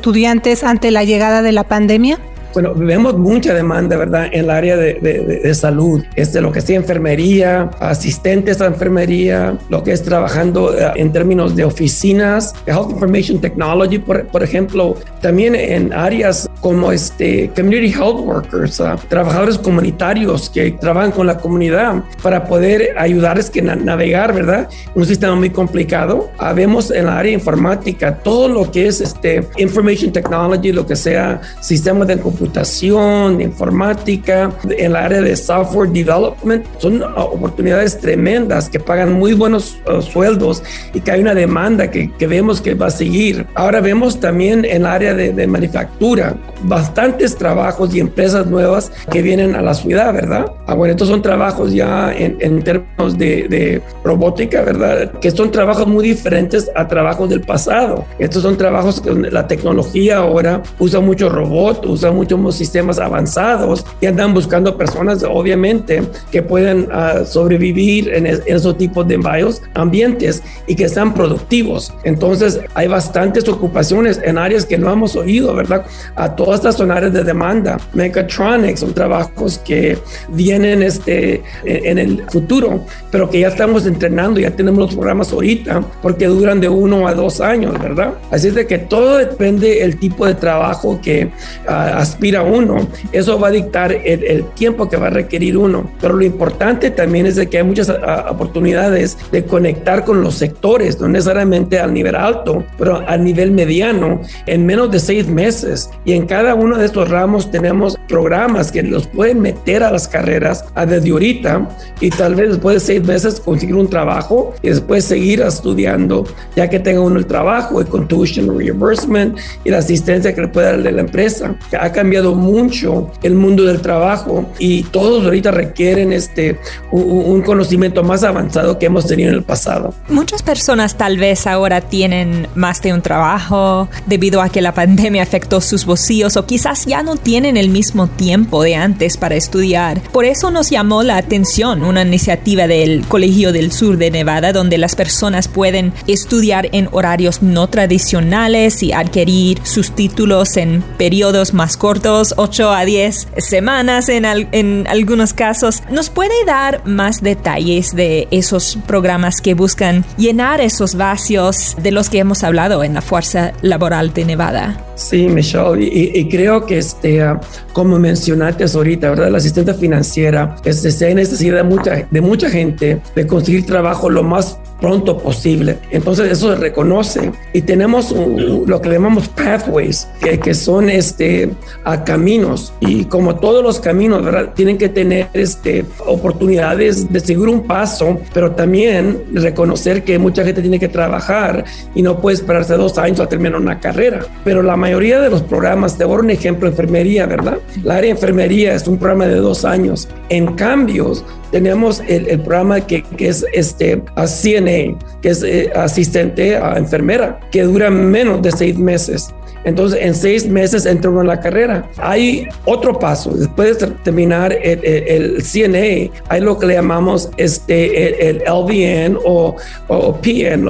ante 0.63 0.91
la 0.91 1.03
llegada 1.03 1.41
de 1.41 1.51
la 1.51 1.63
pandemia? 1.63 2.19
Bueno, 2.55 2.73
vemos 2.73 3.17
mucha 3.17 3.53
demanda, 3.53 3.97
¿verdad? 3.97 4.27
En 4.31 4.45
el 4.45 4.49
área 4.49 4.77
de, 4.77 4.93
de, 4.93 5.53
salud, 5.53 6.01
este, 6.15 6.39
lo 6.39 6.53
que 6.53 6.59
es 6.59 6.69
enfermería, 6.69 7.69
asistentes 7.81 8.61
a 8.61 8.67
enfermería, 8.67 9.57
lo 9.67 9.83
que 9.83 9.91
es 9.91 10.01
trabajando 10.01 10.73
eh, 10.73 10.89
en 10.95 11.11
términos 11.11 11.53
de 11.57 11.65
oficinas, 11.65 12.53
Health 12.65 12.91
Information 12.91 13.41
Technology, 13.41 13.99
por, 13.99 14.25
por 14.27 14.41
ejemplo, 14.41 14.95
también 15.21 15.53
en 15.53 15.91
áreas 15.91 16.49
como 16.61 16.93
este 16.93 17.51
Community 17.53 17.91
Health 17.91 18.21
Workers, 18.21 18.79
uh, 18.79 18.95
trabajadores 19.09 19.57
comunitarios 19.57 20.49
que 20.49 20.71
trabajan 20.71 21.11
con 21.11 21.27
la 21.27 21.37
comunidad 21.37 22.03
para 22.23 22.45
poder 22.45 22.95
ayudarles 22.97 23.49
que 23.49 23.61
navegar, 23.61 24.33
¿verdad? 24.33 24.69
Un 24.95 25.05
sistema 25.05 25.35
muy 25.35 25.49
complicado. 25.49 26.31
Uh, 26.39 26.55
vemos 26.55 26.89
en 26.89 27.07
la 27.07 27.17
área 27.17 27.33
informática 27.33 28.15
todo 28.15 28.47
lo 28.47 28.71
que 28.71 28.87
es 28.87 29.01
este 29.01 29.45
Information 29.57 30.13
Technology, 30.13 30.71
lo 30.71 30.85
que 30.85 30.95
sea 30.95 31.41
sistemas 31.59 32.07
de 32.07 32.17
computación 32.17 32.44
computación, 32.45 33.41
informática, 33.41 34.51
en 34.69 34.93
la 34.93 35.05
área 35.05 35.21
de 35.21 35.35
software 35.35 35.89
development. 35.89 36.63
Son 36.77 37.01
oportunidades 37.03 37.97
tremendas 37.99 38.69
que 38.69 38.79
pagan 38.79 39.13
muy 39.13 39.33
buenos 39.33 39.77
uh, 39.87 40.01
sueldos 40.01 40.61
y 40.93 41.01
que 41.01 41.11
hay 41.11 41.21
una 41.21 41.33
demanda 41.33 41.89
que, 41.89 42.11
que, 42.11 42.27
vemos 42.27 42.61
que 42.61 42.75
va 42.75 42.87
a 42.87 42.91
seguir. 42.91 43.47
Ahora 43.55 43.81
vemos 43.81 44.19
también 44.19 44.63
en 44.65 44.81
el 44.81 44.85
área 44.85 45.13
de, 45.15 45.33
de 45.33 45.47
manufactura 45.47 46.35
bastantes 46.63 47.35
trabajos 47.35 47.93
y 47.95 47.99
empresas 47.99 48.47
nuevas 48.47 48.91
que 49.11 49.21
vienen 49.21 49.55
a 49.55 49.61
la 49.61 49.73
ciudad, 49.73 50.13
¿verdad? 50.13 50.51
Ah, 50.67 50.73
bueno, 50.73 50.91
estos 50.91 51.07
son 51.07 51.21
trabajos 51.21 51.73
ya 51.73 52.13
en, 52.13 52.37
en 52.39 52.63
términos 52.63 53.17
de, 53.17 53.47
de, 53.47 53.81
robótica, 54.03 54.61
¿verdad? 54.61 55.11
Que 55.19 55.31
son 55.31 55.51
trabajos 55.51 55.87
muy 55.87 56.07
diferentes 56.07 56.69
a 56.75 56.87
trabajos 56.87 57.29
del 57.29 57.41
pasado. 57.41 58.05
Estos 58.19 58.43
son 58.43 58.57
trabajos 58.57 59.01
que 59.01 59.11
la 59.13 59.47
tecnología 59.47 60.17
ahora 60.17 60.61
usa 60.79 60.99
mucho 60.99 61.29
robot, 61.29 61.85
usa 61.85 62.11
mucho 62.11 62.34
sistemas 62.51 62.99
avanzados 62.99 63.85
y 64.01 64.05
andan 64.05 64.33
buscando 64.33 64.77
personas, 64.77 65.23
obviamente, 65.23 66.03
que 66.31 66.41
puedan 66.41 66.87
ah, 66.91 67.23
sobrevivir 67.25 68.13
en, 68.13 68.25
esos 68.25 68.77
tipos 68.77 69.07
de 69.07 69.17
varios 69.17 69.61
ambientes 69.73 70.43
y 70.67 70.75
que 70.75 70.89
sean 70.89 71.13
productivos. 71.13 71.93
Entonces, 72.03 72.59
hay 72.73 72.87
bastantes 72.87 73.47
ocupaciones 73.47 74.19
en 74.23 74.37
áreas 74.37 74.65
que 74.65 74.77
no 74.77 74.91
hemos 74.91 75.15
oído, 75.15 75.55
¿verdad? 75.55 75.85
A 76.15 76.35
todas 76.35 76.55
estas 76.59 76.75
son 76.75 76.91
áreas 76.91 77.13
de 77.13 77.23
demanda. 77.23 77.77
Mechatronics 77.93 78.79
son 78.79 78.93
trabajos 78.93 79.59
que 79.59 79.97
vienen 80.29 80.83
este, 80.83 81.43
en, 81.63 81.97
el 81.97 82.23
futuro, 82.29 82.85
pero 83.11 83.29
que 83.29 83.39
ya 83.39 83.47
estamos 83.49 83.85
entrenando, 83.85 84.39
ya 84.39 84.51
tenemos 84.51 84.79
los 84.79 84.95
programas 84.95 85.31
ahorita, 85.31 85.83
porque 86.01 86.25
duran 86.25 86.59
de 86.59 86.69
uno 86.69 87.07
a 87.07 87.13
dos 87.13 87.41
años, 87.41 87.79
¿verdad? 87.79 88.15
Así 88.31 88.47
es 88.49 88.55
de 88.55 88.67
que 88.67 88.77
todo 88.77 89.17
depende 89.17 89.79
del 89.79 89.97
tipo 89.99 90.25
de 90.25 90.35
trabajo 90.35 90.99
que 91.01 91.31
uh, 91.67 91.99
a 92.35 92.41
uno, 92.41 92.87
eso 93.11 93.39
va 93.39 93.49
a 93.49 93.51
dictar 93.51 93.91
el, 93.91 94.45
tiempo 94.55 94.89
que 94.89 94.97
va 94.97 95.07
a 95.07 95.09
requerir 95.09 95.57
uno. 95.57 95.89
Pero 96.01 96.15
lo 96.15 96.25
importante 96.25 96.89
también 96.91 97.25
es 97.25 97.35
de 97.35 97.47
que 97.47 97.57
hay 97.57 97.63
muchas 97.63 97.91
oportunidades 98.29 99.17
de 99.31 99.45
conectar 99.45 100.03
con 100.03 100.21
los 100.21 100.35
sectores, 100.35 100.99
no 100.99 101.07
necesariamente 101.07 101.79
al 101.79 101.93
nivel 101.93 102.15
alto, 102.15 102.63
pero 102.77 103.03
al 103.07 103.23
nivel 103.23 103.51
mediano, 103.51 104.21
en 104.47 104.65
menos 104.65 104.91
de 104.91 104.99
seis 104.99 105.27
meses. 105.27 105.89
Y 106.05 106.13
en 106.13 106.25
cada 106.25 106.55
uno 106.55 106.77
de 106.77 106.85
estos 106.85 107.09
ramos 107.09 107.51
tenemos 107.51 107.97
programas 108.07 108.71
que 108.71 108.81
los 108.81 109.07
pueden 109.07 109.41
meter 109.41 109.83
a 109.83 109.91
las 109.91 110.07
carreras 110.07 110.65
a 110.75 110.85
desde 110.85 111.11
ahorita 111.11 111.69
y 111.99 112.09
tal 112.09 112.35
vez 112.35 112.49
después 112.49 112.75
de 112.75 112.79
seis 112.79 113.03
meses 113.03 113.39
conseguir 113.39 113.75
un 113.75 113.89
trabajo 113.89 114.53
y 114.61 114.69
después 114.69 115.05
seguir 115.05 115.41
estudiando, 115.41 116.25
ya 116.55 116.69
que 116.69 116.79
tenga 116.79 117.01
uno 117.01 117.19
el 117.19 117.25
trabajo, 117.25 117.81
el 117.81 117.87
contribution 117.87 118.57
reimbursement 118.57 119.37
y 119.63 119.69
la 119.69 119.79
asistencia 119.79 120.33
que 120.33 120.41
le 120.41 120.47
puede 120.47 120.81
dar 120.81 120.93
la 120.93 121.01
empresa. 121.01 121.55
Ha 121.79 121.91
cambiado 122.05 122.35
mucho 122.35 123.09
el 123.23 123.33
mundo 123.33 123.63
del 123.63 123.81
trabajo 123.81 124.47
y 124.59 124.83
todos 124.83 125.25
ahorita 125.25 125.49
requieren 125.49 126.13
este 126.13 126.59
un, 126.91 127.41
conocimiento 127.41 128.03
más 128.03 128.23
avanzado 128.23 128.77
que 128.77 128.85
hemos 128.85 129.07
tenido 129.07 129.29
en 129.29 129.35
el 129.35 129.43
pasado. 129.43 129.91
Muchas 130.07 130.43
personas 130.43 130.97
tal 130.97 131.17
vez 131.17 131.47
ahora 131.47 131.81
tienen 131.81 132.47
más 132.53 132.81
de 132.83 132.93
un 132.93 133.01
trabajo 133.01 133.89
debido 134.05 134.41
a 134.41 134.49
que 134.49 134.61
la 134.61 134.73
pandemia 134.73 135.23
afectó 135.23 135.61
sus 135.61 135.85
bolsillos 135.85 136.37
o 136.37 136.45
quizás 136.45 136.85
ya 136.85 137.01
no 137.01 137.15
tienen 137.15 137.57
el 137.57 137.69
mismo 137.69 138.07
tiempo 138.07 138.61
de 138.61 138.75
antes 138.75 139.17
para 139.17 139.33
estudiar. 139.35 139.99
Por 140.11 140.25
eso 140.25 140.51
nos 140.51 140.69
llamó 140.69 141.01
la 141.01 141.17
atención 141.17 141.83
una 141.83 142.03
iniciativa 142.03 142.67
del 142.67 143.03
Colegio 143.07 143.51
del 143.51 143.71
Sur 143.71 143.97
de 143.97 144.11
Nevada 144.11 144.53
donde 144.53 144.77
las 144.77 144.95
personas 144.95 145.47
pueden 145.47 145.91
estudiar 146.05 146.69
en 146.71 146.87
horarios 146.91 147.41
no 147.41 147.67
tradicionales 147.67 148.83
y 148.83 148.93
adquirir 148.93 149.59
sus 149.63 149.95
títulos 149.95 150.55
en 150.57 150.83
periodos 150.97 151.55
más 151.55 151.77
cortos 151.77 151.94
8 152.03 152.71
a 152.71 152.85
10 152.85 153.27
semanas 153.37 154.09
en, 154.09 154.25
en 154.25 154.87
algunos 154.87 155.33
casos. 155.33 155.83
¿Nos 155.89 156.09
puede 156.09 156.33
dar 156.45 156.85
más 156.85 157.21
detalles 157.21 157.95
de 157.95 158.27
esos 158.31 158.77
programas 158.87 159.41
que 159.41 159.53
buscan 159.53 160.05
llenar 160.17 160.61
esos 160.61 160.95
vacíos 160.95 161.75
de 161.81 161.91
los 161.91 162.09
que 162.09 162.19
hemos 162.19 162.43
hablado 162.43 162.83
en 162.83 162.93
la 162.93 163.01
fuerza 163.01 163.53
laboral 163.61 164.13
de 164.13 164.25
Nevada? 164.25 164.85
Sí, 164.95 165.27
Michelle, 165.27 165.83
y, 165.83 166.27
creo 166.29 166.65
que 166.65 166.77
este, 166.77 167.21
ah, 167.21 167.39
como 167.73 167.99
mencionaste 167.99 168.63
ahorita, 168.63 169.09
¿verdad? 169.09 169.29
La 169.29 169.37
asistente 169.37 169.73
financiera, 169.73 170.55
este, 170.63 170.91
se 170.91 171.07
hay 171.07 171.15
necesidad 171.15 171.57
de 171.57 171.63
mucha, 171.63 172.07
de 172.09 172.21
mucha 172.21 172.49
gente 172.49 173.01
de 173.13 173.27
conseguir 173.27 173.65
trabajo 173.65 174.09
lo 174.09 174.23
más 174.23 174.57
pronto 174.79 175.17
posible. 175.17 175.77
Entonces 175.91 176.31
eso 176.31 176.53
se 176.53 176.59
reconoce 176.59 177.31
y 177.53 177.61
tenemos 177.61 178.11
lo 178.11 178.81
que 178.81 178.89
llamamos 178.89 179.27
pathways, 179.29 180.07
que, 180.21 180.39
que 180.39 180.53
son 180.53 180.89
este, 180.89 181.51
a 181.83 182.03
caminos 182.03 182.73
y 182.79 183.05
como 183.05 183.35
todos 183.35 183.63
los 183.63 183.79
caminos, 183.79 184.23
¿verdad? 184.23 184.53
Tienen 184.53 184.77
que 184.77 184.89
tener 184.89 185.27
este, 185.33 185.85
oportunidades 186.05 187.11
de 187.11 187.19
seguir 187.19 187.47
un 187.47 187.63
paso, 187.63 188.19
pero 188.33 188.51
también 188.51 189.23
reconocer 189.33 190.03
que 190.03 190.19
mucha 190.19 190.43
gente 190.43 190.61
tiene 190.61 190.79
que 190.79 190.87
trabajar 190.87 191.65
y 191.93 192.01
no 192.01 192.19
puede 192.19 192.35
esperarse 192.35 192.75
dos 192.75 192.97
años 192.97 193.19
a 193.19 193.27
terminar 193.27 193.59
una 193.59 193.79
carrera. 193.79 194.25
Pero 194.43 194.61
la 194.61 194.75
mayoría 194.75 195.19
de 195.19 195.29
los 195.29 195.41
programas, 195.41 195.97
te 195.97 196.05
voy 196.05 196.17
a 196.17 196.19
un 196.19 196.29
ejemplo, 196.29 196.67
enfermería, 196.67 197.25
¿verdad? 197.25 197.59
La 197.83 197.95
área 197.95 198.07
de 198.07 198.11
enfermería 198.11 198.73
es 198.73 198.87
un 198.87 198.97
programa 198.97 199.27
de 199.27 199.35
dos 199.35 199.65
años. 199.65 200.07
En 200.29 200.55
cambio, 200.55 201.13
tenemos 201.51 202.01
el, 202.07 202.39
programa 202.41 202.81
que, 202.81 203.03
que, 203.03 203.29
es 203.29 203.45
este 203.53 204.01
a 204.15 204.25
CNA, 204.27 204.74
que 205.21 205.29
es 205.29 205.43
eh, 205.43 205.71
asistente 205.75 206.55
a 206.55 206.77
enfermera, 206.77 207.39
que 207.51 207.63
dura 207.63 207.89
menos 207.89 208.41
de 208.41 208.51
seis 208.51 208.77
meses. 208.77 209.33
Entonces, 209.65 209.99
en 210.01 210.13
seis 210.13 210.47
meses 210.47 210.85
entra 210.85 211.09
uno 211.09 211.21
en 211.21 211.27
la 211.27 211.39
carrera. 211.39 211.89
Hay 211.97 212.47
otro 212.65 212.97
paso. 212.99 213.31
Después 213.31 213.79
de 213.79 213.87
terminar 214.03 214.53
el, 214.53 215.41
CNA, 215.41 216.11
hay 216.29 216.41
lo 216.41 216.57
que 216.59 216.67
le 216.67 216.75
llamamos 216.75 217.31
este, 217.37 218.29
el, 218.29 218.43
LVN 218.45 219.17
o, 219.25 219.55
o 219.87 220.21
PN, 220.21 220.69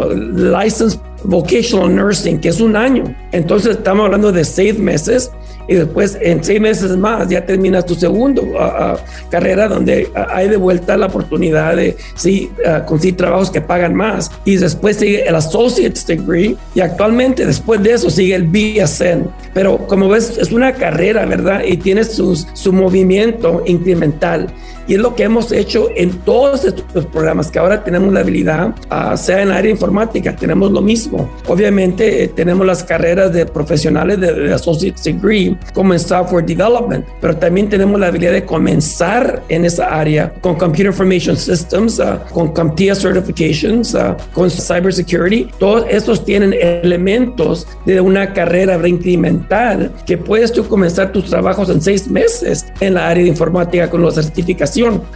License 0.52 0.98
Vocational 1.26 1.94
Nursing, 1.94 2.40
que 2.40 2.50
es 2.50 2.62
un 2.62 2.78
año. 2.78 3.04
Entonces, 3.34 3.78
estamos 3.78 4.06
hablando 4.06 4.32
de 4.32 4.46
seis 4.46 4.80
meses 4.80 5.30
y 5.68 5.76
después 5.76 6.18
en 6.22 6.44
seis 6.44 6.62
meses 6.62 6.96
más 6.98 7.28
ya 7.30 7.46
terminas 7.46 7.86
tu 7.86 7.96
segundo 7.96 8.44
uh, 8.44 8.56
uh, 8.56 8.98
carrera 9.30 9.68
donde 9.68 10.10
uh, 10.16 10.20
hay 10.30 10.50
de 10.50 10.58
vuelta 10.58 10.98
la 10.98 11.08
oportunidad 11.08 11.76
de 11.76 11.96
sí, 12.16 12.52
conseguir 12.86 13.18
trabajos 13.18 13.50
que 13.50 13.62
pagan 13.62 13.96
más. 13.96 14.32
Y 14.46 14.58
después 14.58 14.98
sigue 14.98 15.28
el 15.28 15.36
associate's 15.36 16.06
degree 16.06 16.56
y 16.74 16.80
actualmente 16.80 17.46
después 17.46 17.82
de 17.84 17.94
eso 17.94 18.10
sigue 18.10 18.36
el 18.36 18.44
BSN 18.44 19.30
pero 19.56 19.78
como 19.88 20.10
ves 20.10 20.38
es 20.38 20.52
una 20.52 20.74
carrera 20.74 21.26
verdad 21.26 21.64
y 21.66 21.78
tiene 21.78 22.04
sus, 22.04 22.46
su 22.54 22.74
movimiento 22.74 23.64
incremental. 23.66 24.48
Y 24.86 24.96
es 24.96 25.00
lo 25.00 25.16
que 25.16 25.24
hemos 25.24 25.52
hecho 25.54 25.90
en 25.96 26.12
todos 26.20 26.66
estos 26.66 27.06
programas, 27.06 27.50
que 27.50 27.58
ahora 27.58 27.84
tenemos 27.84 28.14
la 28.14 28.20
habilidad, 28.20 28.76
uh, 28.92 29.18
sea 29.18 29.42
en 29.42 29.52
área 29.52 29.72
informática, 29.72 30.36
tenemos 30.36 30.72
lo 30.72 30.82
mismo. 30.82 31.32
Obviamente 31.48 32.26
eh, 32.26 32.28
tenemos 32.28 32.68
las 32.68 32.84
carreras 32.84 33.32
de 33.32 33.46
profesionales 33.46 34.20
de, 34.20 34.34
de, 34.34 34.54
Associate 34.54 35.00
Degree, 35.04 35.55
como 35.74 35.94
en 35.94 36.00
Software 36.00 36.46
Development, 36.46 37.06
pero 37.22 37.36
también 37.36 37.70
tenemos 37.70 38.00
la 38.00 38.08
habilidad 38.08 38.34
de 38.34 38.46
comenzar 38.46 39.44
en 39.50 39.66
esa 39.66 39.88
área 39.88 40.34
con 40.42 40.56
Computer 40.56 40.88
Information 40.88 41.38
Systems, 41.38 42.00
uh, 42.00 42.20
con 42.34 42.54
CompTIA 42.54 42.96
Certifications, 42.96 43.94
uh, 43.94 44.16
con 44.34 44.50
Cybersecurity. 44.50 45.50
Todos 45.60 45.86
estos 45.90 46.24
tienen 46.24 46.54
elementos 46.54 47.68
de 47.86 48.00
una 48.00 48.34
carrera 48.34 48.76
incremental 48.88 49.92
que 50.06 50.18
puedes 50.18 50.52
tú 50.52 50.66
comenzar 50.68 51.12
tus 51.12 51.26
trabajos 51.26 51.70
en 51.70 51.82
seis 51.82 52.08
meses 52.08 52.66
en 52.80 52.94
la 52.94 53.10
área 53.10 53.24
de 53.24 53.30
informática 53.30 53.90
con 53.90 54.04
las 54.04 54.16
certificaciones 54.16 54.56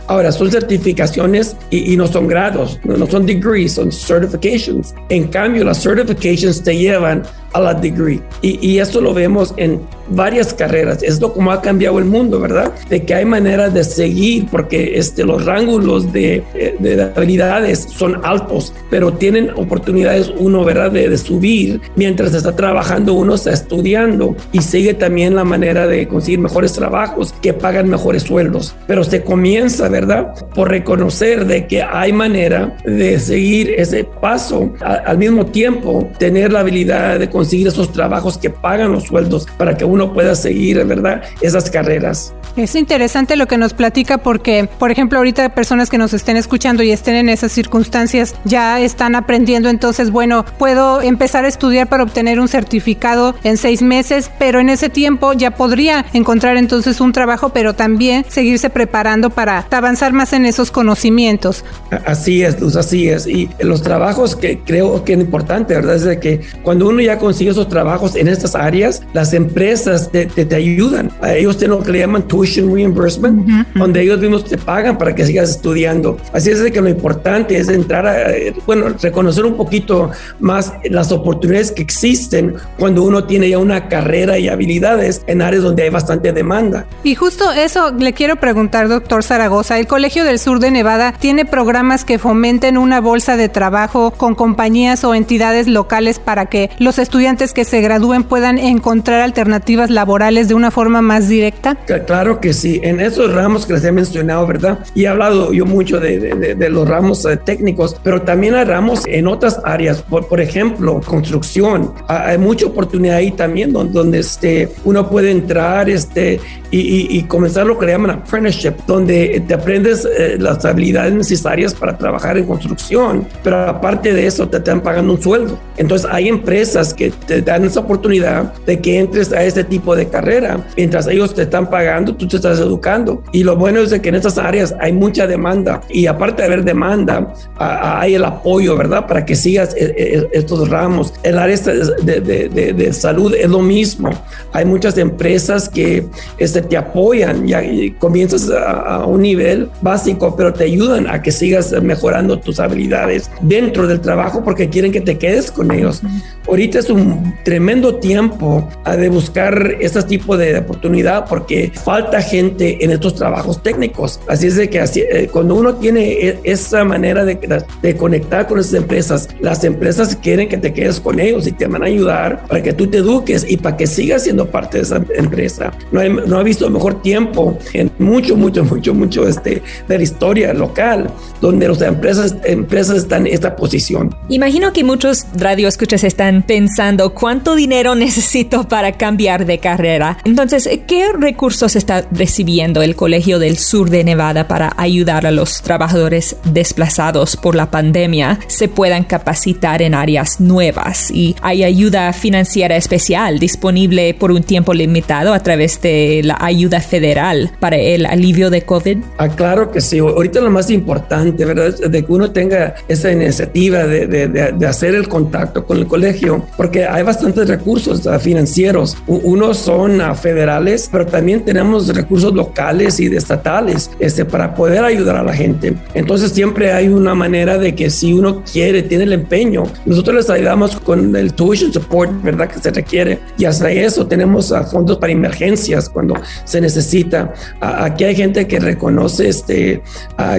Ahora, 0.07 0.31
son 0.31 0.51
certificaciones 0.51 1.55
y, 1.69 1.95
no 1.97 2.07
son 2.07 2.27
grados, 2.27 2.79
no, 2.83 2.97
no, 2.97 3.07
son 3.07 3.25
degrees, 3.25 3.73
son 3.73 3.91
certifications. 3.91 4.93
En 5.09 5.27
cambio, 5.27 5.63
las 5.63 5.81
certifications 5.81 6.63
te 6.63 6.77
llevan 6.77 7.23
a 7.53 7.59
la 7.59 7.73
degree. 7.73 8.21
Y, 8.41 8.59
y, 8.65 8.79
esto 8.79 9.01
lo 9.01 9.13
vemos 9.13 9.53
en 9.57 9.81
varias 10.09 10.53
carreras. 10.53 11.03
Es 11.03 11.19
lo 11.19 11.33
como 11.33 11.51
ha 11.51 11.61
cambiado 11.61 11.99
el 11.99 12.05
mundo, 12.05 12.39
¿verdad? 12.39 12.73
De 12.89 13.03
que 13.03 13.13
hay 13.13 13.25
maneras 13.25 13.73
de 13.73 13.83
seguir, 13.83 14.47
porque 14.51 14.97
este, 14.97 15.23
los 15.23 15.45
rángulos 15.45 16.11
de, 16.11 16.43
de, 16.79 17.01
habilidades 17.15 17.87
son 17.89 18.19
altos, 18.23 18.73
pero 18.89 19.13
tienen 19.13 19.51
oportunidades 19.55 20.31
uno, 20.37 20.63
¿verdad? 20.63 20.91
De, 20.91 21.09
de, 21.09 21.17
subir 21.17 21.81
mientras 21.95 22.33
está 22.33 22.55
trabajando, 22.55 23.13
uno 23.13 23.35
está 23.35 23.51
estudiando 23.51 24.35
y 24.51 24.61
sigue 24.61 24.93
también 24.93 25.35
la 25.35 25.43
manera 25.43 25.85
de 25.85 26.07
conseguir 26.07 26.39
mejores 26.39 26.73
trabajos 26.73 27.33
que 27.41 27.53
pagan 27.53 27.89
mejores 27.89 28.23
sueldos. 28.23 28.75
Pero 28.87 29.03
se 29.03 29.23
comienza, 29.23 29.89
¿verdad? 29.89 30.33
Por 30.55 30.69
reconocer 30.69 31.45
de 31.45 31.67
que 31.67 31.83
hay 31.83 32.13
manera 32.13 32.77
de 32.85 33.19
seguir 33.19 33.73
ese 33.77 34.03
paso 34.03 34.73
al 34.81 35.17
mismo 35.17 35.45
tiempo, 35.45 36.09
tener 36.17 36.53
la 36.53 36.61
habilidad 36.61 37.19
de 37.19 37.29
conseguir 37.39 37.69
esos 37.69 37.93
trabajos 37.93 38.37
que 38.37 38.49
pagan 38.49 38.91
los 38.91 39.05
sueldos 39.05 39.47
para 39.57 39.77
que 39.77 39.85
uno 39.85 40.11
pueda 40.11 40.35
seguir, 40.35 40.83
¿verdad? 40.83 41.21
Esas 41.39 41.69
carreras. 41.69 42.33
Es 42.57 42.75
interesante 42.75 43.37
lo 43.37 43.47
que 43.47 43.57
nos 43.57 43.73
platica 43.73 44.17
porque, 44.17 44.67
por 44.77 44.91
ejemplo, 44.91 45.19
ahorita 45.19 45.55
personas 45.55 45.89
que 45.89 45.97
nos 45.97 46.13
estén 46.13 46.35
escuchando 46.35 46.83
y 46.83 46.91
estén 46.91 47.15
en 47.15 47.29
esas 47.29 47.53
circunstancias 47.53 48.35
ya 48.43 48.81
están 48.81 49.15
aprendiendo, 49.15 49.69
entonces, 49.69 50.11
bueno, 50.11 50.43
puedo 50.57 51.01
empezar 51.01 51.45
a 51.45 51.47
estudiar 51.47 51.87
para 51.87 52.03
obtener 52.03 52.41
un 52.41 52.49
certificado 52.49 53.35
en 53.45 53.55
seis 53.55 53.81
meses, 53.81 54.29
pero 54.37 54.59
en 54.59 54.67
ese 54.67 54.89
tiempo 54.89 55.31
ya 55.31 55.51
podría 55.51 56.05
encontrar 56.11 56.57
entonces 56.57 56.99
un 56.99 57.13
trabajo, 57.13 57.49
pero 57.53 57.73
también 57.73 58.25
seguirse 58.27 58.69
preparando 58.69 59.29
para 59.29 59.65
avanzar 59.71 60.11
más 60.11 60.33
en 60.33 60.45
esos 60.45 60.71
conocimientos. 60.71 61.63
Así 62.05 62.43
es, 62.43 62.59
Luz, 62.59 62.75
así 62.75 63.07
es. 63.07 63.27
Y 63.27 63.49
los 63.61 63.81
trabajos 63.81 64.35
que 64.35 64.59
creo 64.59 65.05
que 65.05 65.13
es 65.13 65.19
importante, 65.19 65.75
¿verdad? 65.75 65.95
Es 65.95 66.03
de 66.03 66.19
que 66.19 66.41
cuando 66.63 66.89
uno 66.89 66.99
ya 67.01 67.17
consigue 67.29 67.51
esos 67.51 67.69
trabajos 67.69 68.15
en 68.15 68.27
estas 68.27 68.55
áreas, 68.55 69.03
las 69.13 69.33
empresas 69.33 70.09
te, 70.11 70.25
te, 70.25 70.55
ayudan. 70.55 71.11
A 71.21 71.35
ellos 71.35 71.59
tienen 71.59 71.77
lo 71.77 71.83
que 71.83 71.91
le 71.91 71.99
llaman 71.99 72.27
tuition 72.27 72.73
reimbursement, 72.73 73.47
donde 73.75 74.01
ellos 74.01 74.19
mismos 74.19 74.45
te 74.45 74.57
pagan 74.57 74.97
para 74.97 75.13
que 75.13 75.23
sigas 75.27 75.51
estudiando. 75.51 76.17
Así 76.33 76.49
es 76.49 76.59
de 76.59 76.71
que 76.71 76.81
lo 76.81 76.89
importante 76.89 77.55
es 77.55 77.69
entrar 77.69 78.07
a, 78.07 78.31
bueno, 78.65 78.87
reconocer 78.99 79.45
un 79.45 79.55
poquito 79.55 80.09
más 80.39 80.73
las 80.89 81.11
oportunidades 81.11 81.71
que 81.71 81.83
existen 81.83 82.55
cuando 82.79 83.03
uno 83.03 83.23
tiene 83.25 83.47
ya 83.47 83.59
una 83.59 83.87
carrera 83.89 84.39
y 84.39 84.49
habilidades 84.49 85.21
en 85.27 85.43
áreas 85.43 85.61
donde 85.61 85.83
hay 85.83 85.91
bastante 85.91 86.33
demanda. 86.33 86.87
Y 87.03 87.13
justo 87.13 87.51
eso 87.51 87.91
le 87.91 88.13
quiero 88.13 88.37
preguntar, 88.37 88.89
doctor 88.89 89.23
Zaragoza. 89.23 89.77
El 89.77 89.85
Colegio 89.85 90.23
del 90.23 90.39
Sur 90.39 90.59
de 90.59 90.71
Nevada 90.71 91.13
tiene 91.19 91.45
programas 91.45 92.05
que 92.05 92.17
fomenten 92.17 92.75
una 92.79 92.99
bolsa 93.01 93.37
de 93.37 93.49
trabajo 93.49 94.09
con 94.17 94.33
compañías 94.33 95.03
o 95.03 95.13
entidades 95.13 95.67
locales 95.67 96.17
para 96.17 96.47
que 96.47 96.71
los 96.79 96.97
estudiantes 96.97 97.18
que 97.53 97.65
se 97.65 97.81
gradúen 97.81 98.23
puedan 98.23 98.57
encontrar 98.57 99.21
alternativas 99.21 99.89
laborales 99.89 100.47
de 100.47 100.53
una 100.53 100.71
forma 100.71 101.01
más 101.01 101.27
directa? 101.27 101.75
Claro 102.07 102.39
que 102.39 102.53
sí, 102.53 102.79
en 102.81 103.01
esos 103.01 103.33
ramos 103.33 103.65
que 103.65 103.73
les 103.73 103.83
he 103.83 103.91
mencionado, 103.91 104.47
¿verdad? 104.47 104.79
Y 104.95 105.03
he 105.03 105.07
hablado 105.07 105.51
yo 105.51 105.65
mucho 105.65 105.99
de, 105.99 106.17
de, 106.17 106.55
de 106.55 106.69
los 106.69 106.87
ramos 106.87 107.25
eh, 107.25 107.37
técnicos, 107.37 107.97
pero 108.03 108.21
también 108.21 108.55
hay 108.55 108.63
ramos 108.63 109.01
en 109.05 109.27
otras 109.27 109.59
áreas, 109.65 110.01
por, 110.01 110.27
por 110.27 110.39
ejemplo, 110.39 111.01
construcción. 111.05 111.93
Hay 112.07 112.37
mucha 112.37 112.67
oportunidad 112.67 113.17
ahí 113.17 113.31
también 113.31 113.73
donde, 113.73 113.93
donde 113.93 114.19
este, 114.19 114.69
uno 114.85 115.09
puede 115.09 115.31
entrar 115.31 115.89
este, 115.89 116.39
y, 116.71 116.79
y, 116.79 117.17
y, 117.17 117.23
comenzar 117.23 117.65
lo 117.65 117.77
que 117.77 117.85
le 117.85 117.91
llaman 117.93 118.11
apprenticeship, 118.11 118.75
donde 118.87 119.43
te 119.45 119.53
aprendes 119.53 120.05
eh, 120.05 120.37
las 120.39 120.63
habilidades 120.63 121.13
necesarias 121.13 121.73
para 121.73 121.97
trabajar 121.97 122.37
en 122.37 122.45
construcción, 122.45 123.27
pero 123.43 123.69
aparte 123.69 124.13
de 124.13 124.25
eso 124.25 124.47
te 124.47 124.57
están 124.57 124.81
pagando 124.81 125.13
un 125.13 125.21
sueldo. 125.21 125.59
Entonces 125.77 126.09
hay 126.11 126.27
empresas 126.27 126.93
que 126.93 127.08
te 127.11 127.41
dan 127.41 127.65
esa 127.65 127.81
oportunidad 127.81 128.53
de 128.65 128.79
que 128.79 128.99
entres 128.99 129.31
a 129.31 129.43
este 129.43 129.63
tipo 129.63 129.95
de 129.95 130.07
carrera. 130.07 130.65
Mientras 130.75 131.07
ellos 131.07 131.33
te 131.33 131.43
están 131.43 131.69
pagando, 131.69 132.15
tú 132.15 132.27
te 132.27 132.37
estás 132.37 132.59
educando. 132.59 133.23
Y 133.31 133.43
lo 133.43 133.55
bueno 133.55 133.79
es 133.79 133.89
de 133.89 134.01
que 134.01 134.09
en 134.09 134.15
estas 134.15 134.37
áreas 134.37 134.75
hay 134.79 134.93
mucha 134.93 135.27
demanda 135.27 135.81
y 135.89 136.07
aparte 136.07 136.41
de 136.41 136.47
haber 136.47 136.63
demanda, 136.63 137.33
hay 137.57 138.15
el 138.15 138.25
apoyo, 138.25 138.77
¿verdad? 138.77 139.07
Para 139.07 139.25
que 139.25 139.35
sigas 139.35 139.73
eh, 139.75 139.93
eh, 139.97 140.27
estos 140.33 140.69
ramos. 140.69 141.13
El 141.23 141.37
área 141.37 141.55
de, 141.57 142.21
de, 142.21 142.49
de, 142.49 142.73
de 142.73 142.93
salud 142.93 143.33
es 143.33 143.49
lo 143.49 143.61
mismo. 143.61 144.09
Hay 144.53 144.65
muchas 144.65 144.97
empresas 144.97 145.69
que 145.69 146.05
este, 146.37 146.61
te 146.61 146.77
apoyan 146.77 147.45
y, 147.47 147.91
comienzas 147.91 148.49
a, 148.49 148.95
a 148.95 149.05
un 149.05 149.21
nivel 149.21 149.69
básico, 149.81 150.35
pero 150.35 150.53
te 150.53 150.65
ayudan 150.65 151.07
a 151.07 151.21
que 151.21 151.31
sigas 151.31 151.71
mejorando 151.81 152.39
tus 152.39 152.59
habilidades 152.59 153.29
dentro 153.41 153.87
del 153.87 154.01
trabajo 154.01 154.43
porque 154.43 154.69
quieren 154.69 154.91
que 154.91 155.01
te 155.01 155.17
quedes 155.17 155.51
con 155.51 155.71
ellos. 155.71 156.01
Ahorita 156.47 156.79
es 156.79 156.89
un 156.89 156.98
tremendo 157.43 157.95
tiempo 157.95 158.67
de 158.85 159.09
buscar 159.09 159.75
este 159.79 160.03
tipo 160.03 160.37
de 160.37 160.57
oportunidad 160.57 161.25
porque 161.27 161.71
falta 161.83 162.21
gente 162.21 162.83
en 162.83 162.91
estos 162.91 163.15
trabajos 163.15 163.61
técnicos. 163.63 164.19
Así 164.27 164.47
es 164.47 164.55
de 164.55 164.69
que 164.69 164.79
así, 164.79 165.01
eh, 165.01 165.29
cuando 165.31 165.55
uno 165.55 165.75
tiene 165.75 166.11
e, 166.11 166.39
esa 166.43 166.83
manera 166.83 167.25
de, 167.25 167.63
de, 167.81 167.95
conectar 167.95 168.47
con 168.47 168.59
esas 168.59 168.73
empresas, 168.73 169.29
las 169.39 169.63
empresas 169.63 170.15
quieren 170.15 170.47
que 170.49 170.57
te 170.57 170.73
quedes 170.73 170.99
con 170.99 171.19
ellos 171.19 171.47
y 171.47 171.51
te 171.51 171.67
van 171.67 171.83
a 171.83 171.85
ayudar 171.85 172.45
para 172.47 172.61
que 172.61 172.73
tú 172.73 172.87
te 172.87 172.97
eduques 172.97 173.45
y 173.47 173.57
para 173.57 173.77
que 173.77 173.87
sigas 173.87 174.23
siendo 174.23 174.45
parte 174.45 174.77
de 174.77 174.83
esa 174.83 175.01
empresa. 175.15 175.71
No, 175.91 176.01
he, 176.01 176.09
no 176.09 176.39
he 176.39 176.43
visto 176.43 176.69
mejor 176.69 177.01
tiempo 177.01 177.57
en 177.73 177.91
mucho, 177.99 178.35
mucho, 178.35 178.63
mucho, 178.63 178.93
mucho 178.93 179.27
este, 179.27 179.61
de 179.87 179.97
la 179.97 180.03
historia 180.03 180.53
local 180.53 181.09
donde 181.41 181.67
las 181.67 181.81
empresas, 181.81 182.35
empresas 182.43 182.97
están 182.97 183.27
en 183.27 183.33
esta 183.33 183.55
posición. 183.55 184.15
Imagino 184.29 184.73
que 184.73 184.83
muchos 184.83 185.25
radioescuchas 185.35 186.03
están 186.03 186.43
pensando 186.43 186.88
cuánto 187.13 187.55
dinero 187.55 187.95
necesito 187.95 188.67
para 188.67 188.93
cambiar 188.93 189.45
de 189.45 189.59
carrera. 189.59 190.17
Entonces, 190.25 190.69
¿qué 190.87 191.11
recursos 191.13 191.75
está 191.75 192.05
recibiendo 192.11 192.81
el 192.81 192.95
Colegio 192.95 193.39
del 193.39 193.57
Sur 193.57 193.89
de 193.89 194.03
Nevada 194.03 194.47
para 194.47 194.73
ayudar 194.77 195.25
a 195.25 195.31
los 195.31 195.61
trabajadores 195.61 196.35
desplazados 196.45 197.37
por 197.37 197.55
la 197.55 197.69
pandemia 197.69 198.39
se 198.47 198.67
puedan 198.67 199.03
capacitar 199.03 199.81
en 199.81 199.93
áreas 199.93 200.39
nuevas? 200.39 201.11
Y 201.11 201.35
hay 201.41 201.63
ayuda 201.63 202.11
financiera 202.13 202.75
especial 202.75 203.39
disponible 203.39 204.13
por 204.13 204.31
un 204.31 204.43
tiempo 204.43 204.73
limitado 204.73 205.33
a 205.33 205.39
través 205.41 205.81
de 205.81 206.21
la 206.23 206.37
ayuda 206.39 206.81
federal 206.81 207.51
para 207.59 207.77
el 207.77 208.05
alivio 208.05 208.49
de 208.49 208.63
COVID. 208.63 208.97
Ah, 209.17 209.29
claro 209.29 209.71
que 209.71 209.81
sí. 209.81 209.99
Ahorita 209.99 210.41
lo 210.41 210.49
más 210.49 210.69
importante, 210.69 211.45
¿verdad? 211.45 211.75
De 211.77 212.03
que 212.03 212.11
uno 212.11 212.31
tenga 212.31 212.75
esa 212.87 213.11
iniciativa 213.11 213.85
de, 213.85 214.07
de, 214.07 214.27
de, 214.27 214.67
hacer 214.67 214.95
el 214.95 215.07
contacto 215.07 215.65
con 215.65 215.77
el 215.77 215.87
colegio, 215.87 216.45
porque 216.57 216.78
hay 216.85 217.03
bastantes 217.03 217.47
recursos 217.47 218.05
ah, 218.07 218.19
financieros. 218.19 218.97
Unos 219.07 219.57
son 219.57 220.01
ah, 220.01 220.15
federales, 220.15 220.89
pero 220.91 221.05
también 221.05 221.43
tenemos 221.43 221.87
recursos 221.93 222.33
locales 222.33 222.99
y 222.99 223.07
estatales 223.07 223.89
este, 223.99 224.25
para 224.25 224.53
poder 224.53 224.83
ayudar 224.83 225.17
a 225.17 225.23
la 225.23 225.33
gente. 225.33 225.75
Entonces 225.93 226.31
siempre 226.31 226.71
hay 226.71 226.87
una 226.87 227.15
manera 227.15 227.57
de 227.57 227.75
que 227.75 227.89
si 227.89 228.13
uno 228.13 228.43
quiere, 228.51 228.83
tiene 228.83 229.05
el 229.05 229.13
empeño, 229.13 229.63
nosotros 229.85 230.15
les 230.15 230.29
ayudamos 230.29 230.75
con 230.77 231.15
el 231.15 231.33
tuition 231.33 231.71
support, 231.73 232.11
¿verdad? 232.23 232.49
Que 232.49 232.59
se 232.59 232.71
requiere. 232.71 233.19
Y 233.37 233.45
hasta 233.45 233.71
eso 233.71 234.05
tenemos 234.05 234.53
fondos 234.71 234.97
para 234.97 235.11
emergencias 235.11 235.89
cuando 235.89 236.15
se 236.45 236.61
necesita. 236.61 237.33
Aquí 237.61 238.03
hay 238.03 238.15
gente 238.15 238.47
que 238.47 238.59
reconoce 238.59 239.29
este, 239.29 239.81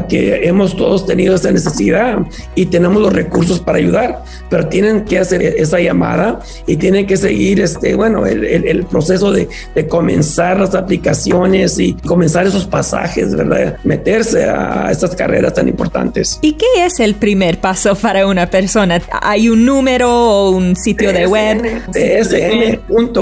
que 0.09 0.47
hemos 0.47 0.77
todos 0.77 1.07
tenido 1.07 1.35
esa 1.35 1.51
necesidad 1.51 2.19
y 2.55 2.67
tenemos 2.67 3.01
los 3.03 3.13
recursos 3.13 3.61
para 3.61 3.79
ayudar, 3.79 4.23
pero 4.49 4.69
tienen 4.69 5.05
que 5.05 5.19
hacer 5.19 5.43
esa 5.43 5.81
llamada 5.81 6.20
y 6.67 6.77
tienen 6.77 7.07
que 7.07 7.17
seguir 7.17 7.61
este, 7.61 7.95
bueno, 7.95 8.27
el, 8.27 8.45
el, 8.45 8.85
proceso 8.85 9.33
de, 9.33 9.49
de, 9.75 9.87
comenzar 9.87 10.59
las 10.59 10.75
aplicaciones 10.75 11.79
y 11.79 11.95
comenzar 11.95 12.47
esos 12.47 12.67
pasajes, 12.67 13.35
¿verdad? 13.35 13.77
Meterse 13.85 14.45
a 14.45 14.91
estas 14.91 15.15
carreras 15.15 15.55
tan 15.55 15.69
importantes. 15.69 16.39
¿Y 16.43 16.53
qué 16.55 16.67
es 16.85 17.01
el 17.01 17.15
primer 17.15 17.61
paso 17.61 17.95
para 17.95 18.27
una 18.27 18.49
persona? 18.51 19.01
¿Hay 19.23 19.49
un 19.49 19.65
número 19.65 20.11
o 20.11 20.51
un 20.51 20.77
sitio 20.77 21.13
de 21.13 21.27
web? 21.27 21.63
tsn.edu, 21.93 23.21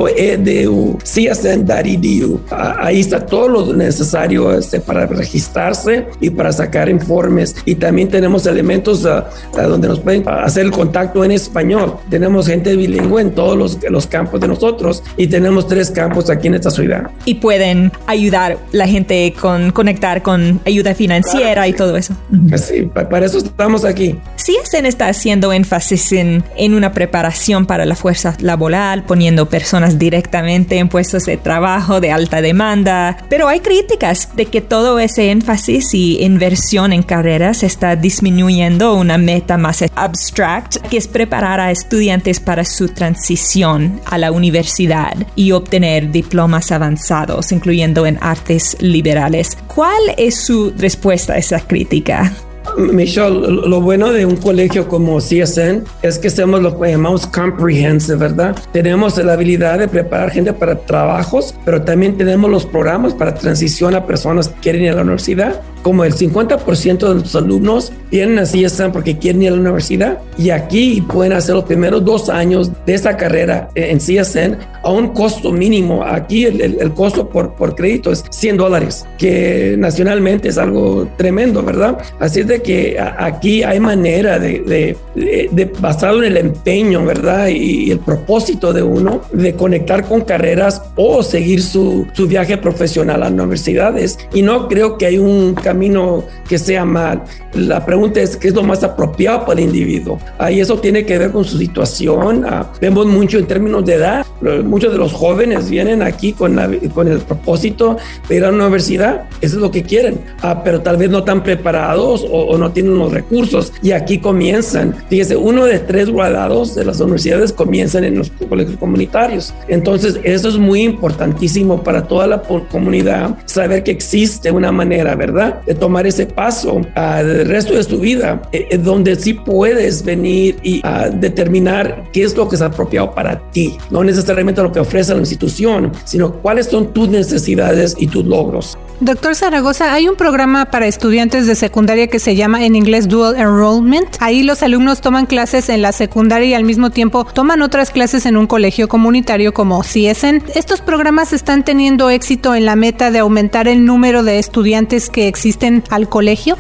csn.edu. 1.02 2.40
Ahí 2.50 3.00
está 3.00 3.24
todo 3.24 3.48
lo 3.48 3.72
necesario 3.74 4.52
este, 4.56 4.80
para 4.80 5.06
registrarse 5.06 6.06
y 6.20 6.30
para 6.30 6.52
sacar 6.52 6.88
informes. 6.88 7.54
Y 7.64 7.74
también 7.74 8.08
tenemos 8.08 8.46
elementos 8.46 9.04
ah, 9.06 9.28
ah, 9.56 9.62
donde 9.62 9.88
nos 9.88 10.00
pueden 10.00 10.28
hacer 10.28 10.66
el 10.66 10.72
contacto 10.72 11.24
en 11.24 11.32
español. 11.32 11.96
Tenemos 12.10 12.46
gente 12.46 12.74
bilingüe 12.88 13.20
en 13.20 13.34
todos 13.34 13.56
los, 13.56 13.78
los 13.90 14.06
campos 14.06 14.40
de 14.40 14.48
nosotros 14.48 15.02
y 15.16 15.26
tenemos 15.26 15.68
tres 15.68 15.90
campos 15.90 16.30
aquí 16.30 16.48
en 16.48 16.54
esta 16.54 16.70
ciudad. 16.70 17.10
Y 17.24 17.34
pueden 17.34 17.92
ayudar 18.06 18.58
la 18.72 18.86
gente 18.86 19.34
con 19.40 19.70
conectar 19.70 20.22
con 20.22 20.60
ayuda 20.66 20.94
financiera 20.94 21.68
y 21.68 21.72
todo 21.72 21.96
eso. 21.96 22.14
Sí, 22.56 22.82
para 22.92 23.26
eso 23.26 23.38
estamos 23.38 23.84
aquí. 23.84 24.18
CSN 24.36 24.86
está 24.86 25.08
haciendo 25.08 25.52
énfasis 25.52 26.12
en, 26.12 26.44
en 26.56 26.74
una 26.74 26.92
preparación 26.92 27.66
para 27.66 27.84
la 27.84 27.94
fuerza 27.94 28.36
laboral, 28.40 29.04
poniendo 29.04 29.48
personas 29.48 29.98
directamente 29.98 30.78
en 30.78 30.88
puestos 30.88 31.24
de 31.24 31.36
trabajo 31.36 32.00
de 32.00 32.10
alta 32.10 32.40
demanda, 32.40 33.18
pero 33.28 33.48
hay 33.48 33.60
críticas 33.60 34.30
de 34.34 34.46
que 34.46 34.60
todo 34.60 34.98
ese 34.98 35.30
énfasis 35.30 35.92
y 35.94 36.22
inversión 36.22 36.92
en 36.92 37.02
carreras 37.02 37.62
está 37.62 37.96
disminuyendo 37.96 38.94
una 38.94 39.18
meta 39.18 39.56
más 39.58 39.84
abstract, 39.94 40.76
que 40.88 40.96
es 40.96 41.08
preparar 41.08 41.60
a 41.60 41.70
estudiantes 41.70 42.40
para 42.40 42.64
su 42.78 42.88
transición 42.88 44.00
a 44.06 44.18
la 44.18 44.30
universidad 44.30 45.14
y 45.34 45.50
obtener 45.50 46.12
diplomas 46.12 46.70
avanzados, 46.70 47.50
incluyendo 47.50 48.06
en 48.06 48.18
artes 48.20 48.76
liberales. 48.80 49.58
¿Cuál 49.66 50.14
es 50.16 50.36
su 50.36 50.72
respuesta 50.76 51.32
a 51.32 51.38
esa 51.38 51.58
crítica? 51.58 52.32
Michelle, 52.76 53.40
lo 53.66 53.80
bueno 53.80 54.12
de 54.12 54.24
un 54.24 54.36
colegio 54.36 54.86
como 54.86 55.18
CSN 55.18 55.82
es 56.02 56.18
que 56.18 56.30
somos 56.30 56.62
lo 56.62 56.78
que 56.78 56.90
llamamos 56.90 57.26
comprehensive, 57.26 58.16
¿verdad? 58.16 58.56
Tenemos 58.72 59.16
la 59.18 59.32
habilidad 59.32 59.80
de 59.80 59.88
preparar 59.88 60.30
gente 60.30 60.52
para 60.52 60.78
trabajos, 60.78 61.54
pero 61.64 61.82
también 61.82 62.16
tenemos 62.16 62.48
los 62.48 62.64
programas 62.64 63.14
para 63.14 63.34
transición 63.34 63.96
a 63.96 64.06
personas 64.06 64.48
que 64.48 64.60
quieren 64.60 64.82
ir 64.82 64.90
a 64.90 64.94
la 64.94 65.02
universidad. 65.02 65.60
Como 65.82 66.04
el 66.04 66.14
50% 66.14 67.08
de 67.08 67.14
los 67.14 67.34
alumnos 67.34 67.92
vienen 68.10 68.38
a 68.38 68.42
CSN 68.42 68.92
porque 68.92 69.18
quieren 69.18 69.42
ir 69.42 69.48
a 69.48 69.52
la 69.52 69.60
universidad 69.60 70.18
y 70.36 70.50
aquí 70.50 71.02
pueden 71.02 71.32
hacer 71.32 71.54
los 71.54 71.64
primeros 71.64 72.04
dos 72.04 72.28
años 72.28 72.70
de 72.86 72.94
esa 72.94 73.16
carrera 73.16 73.68
en 73.74 73.98
CSN 73.98 74.58
a 74.82 74.90
un 74.90 75.08
costo 75.08 75.52
mínimo. 75.52 76.04
Aquí 76.04 76.46
el, 76.46 76.60
el, 76.60 76.92
costo 76.94 77.28
por, 77.28 77.54
por 77.54 77.74
crédito 77.74 78.10
es 78.10 78.24
100 78.30 78.56
dólares, 78.56 79.06
que 79.18 79.76
nacionalmente 79.78 80.48
es 80.48 80.58
algo 80.58 81.08
tremendo, 81.16 81.62
¿verdad? 81.62 81.98
Así 82.18 82.40
es 82.40 82.46
de 82.46 82.62
que 82.62 82.98
aquí 82.98 83.62
hay 83.62 83.80
manera 83.80 84.38
de, 84.38 84.96
de, 85.14 85.72
basado 85.80 86.18
en 86.18 86.24
el 86.24 86.36
empeño, 86.36 87.04
¿verdad? 87.04 87.48
Y, 87.48 87.88
el 87.88 88.00
propósito 88.00 88.72
de 88.72 88.82
uno 88.82 89.22
de 89.32 89.54
conectar 89.54 90.04
con 90.04 90.22
carreras 90.22 90.82
o 90.96 91.22
seguir 91.22 91.62
su, 91.62 92.06
su 92.12 92.26
viaje 92.26 92.58
profesional 92.58 93.22
a 93.22 93.30
las 93.30 93.32
universidades. 93.32 94.18
Y 94.34 94.42
no 94.42 94.68
creo 94.68 94.98
que 94.98 95.06
hay 95.06 95.18
un 95.18 95.54
camino 95.68 96.24
que 96.48 96.58
sea 96.58 96.84
mal. 96.84 97.22
La 97.52 97.84
pregunta 97.84 98.20
es 98.20 98.36
qué 98.36 98.48
es 98.48 98.54
lo 98.54 98.62
más 98.62 98.82
apropiado 98.82 99.44
para 99.44 99.60
el 99.60 99.66
individuo. 99.66 100.18
Ahí 100.38 100.60
eso 100.60 100.78
tiene 100.78 101.04
que 101.04 101.18
ver 101.18 101.30
con 101.30 101.44
su 101.44 101.58
situación. 101.58 102.44
Ah, 102.46 102.72
vemos 102.80 103.06
mucho 103.06 103.38
en 103.38 103.46
términos 103.46 103.84
de 103.84 103.94
edad. 103.94 104.26
Muchos 104.64 104.92
de 104.92 104.98
los 104.98 105.12
jóvenes 105.12 105.68
vienen 105.68 106.00
aquí 106.02 106.32
con, 106.32 106.58
con 106.94 107.08
el 107.08 107.18
propósito 107.18 107.96
de 108.28 108.36
ir 108.36 108.44
a 108.44 108.50
la 108.50 108.56
universidad. 108.56 109.24
Eso 109.42 109.56
es 109.56 109.62
lo 109.62 109.70
que 109.70 109.82
quieren. 109.82 110.20
Ah, 110.40 110.62
pero 110.64 110.80
tal 110.80 110.96
vez 110.96 111.10
no 111.10 111.18
están 111.18 111.42
preparados 111.42 112.24
o, 112.24 112.46
o 112.52 112.56
no 112.56 112.70
tienen 112.70 112.96
los 112.98 113.12
recursos. 113.12 113.72
Y 113.82 113.90
aquí 113.92 114.18
comienzan. 114.18 114.94
Fíjese, 115.10 115.36
uno 115.36 115.66
de 115.66 115.80
tres 115.80 116.10
graduados 116.10 116.74
de 116.74 116.84
las 116.84 117.00
universidades 117.00 117.52
comienzan 117.52 118.04
en 118.04 118.16
los 118.18 118.30
colegios 118.48 118.78
comunitarios. 118.78 119.52
Entonces, 119.68 120.18
eso 120.22 120.48
es 120.48 120.56
muy 120.56 120.82
importantísimo 120.82 121.82
para 121.82 122.06
toda 122.06 122.26
la 122.26 122.42
comunidad, 122.70 123.36
saber 123.44 123.82
que 123.82 123.90
existe 123.90 124.50
una 124.50 124.72
manera, 124.72 125.14
¿verdad?, 125.14 125.57
de 125.66 125.74
tomar 125.74 126.06
ese 126.06 126.26
paso 126.26 126.80
al 126.94 127.46
resto 127.46 127.74
de 127.74 127.84
su 127.84 127.98
vida, 127.98 128.42
eh, 128.52 128.68
eh, 128.70 128.78
donde 128.78 129.16
sí 129.16 129.34
puedes 129.34 130.04
venir 130.04 130.56
y 130.62 130.82
determinar 131.14 132.04
qué 132.12 132.22
es 132.22 132.36
lo 132.36 132.48
que 132.48 132.56
es 132.56 132.62
apropiado 132.62 133.14
para 133.14 133.38
ti, 133.50 133.76
no 133.90 134.02
necesariamente 134.04 134.62
lo 134.62 134.72
que 134.72 134.80
ofrece 134.80 135.12
la 135.12 135.20
institución, 135.20 135.92
sino 136.04 136.32
cuáles 136.32 136.66
son 136.66 136.92
tus 136.92 137.08
necesidades 137.08 137.94
y 137.98 138.06
tus 138.06 138.24
logros. 138.24 138.78
Doctor 139.00 139.36
Zaragoza, 139.36 139.92
hay 139.92 140.08
un 140.08 140.16
programa 140.16 140.72
para 140.72 140.88
estudiantes 140.88 141.46
de 141.46 141.54
secundaria 141.54 142.08
que 142.08 142.18
se 142.18 142.34
llama 142.34 142.64
en 142.64 142.74
inglés 142.74 143.06
Dual 143.06 143.36
Enrollment. 143.36 144.16
Ahí 144.18 144.42
los 144.42 144.64
alumnos 144.64 145.00
toman 145.00 145.26
clases 145.26 145.68
en 145.68 145.82
la 145.82 145.92
secundaria 145.92 146.48
y 146.48 146.54
al 146.54 146.64
mismo 146.64 146.90
tiempo 146.90 147.24
toman 147.24 147.62
otras 147.62 147.90
clases 147.90 148.26
en 148.26 148.36
un 148.36 148.48
colegio 148.48 148.88
comunitario 148.88 149.54
como 149.54 149.82
CSN. 149.82 150.42
Estos 150.56 150.80
programas 150.80 151.32
están 151.32 151.64
teniendo 151.64 152.10
éxito 152.10 152.56
en 152.56 152.64
la 152.64 152.74
meta 152.74 153.12
de 153.12 153.20
aumentar 153.20 153.68
el 153.68 153.84
número 153.84 154.24
de 154.24 154.40
estudiantes 154.40 155.10
que 155.10 155.28
existen 155.28 155.47
al 155.90 156.08
colegio. 156.08 156.56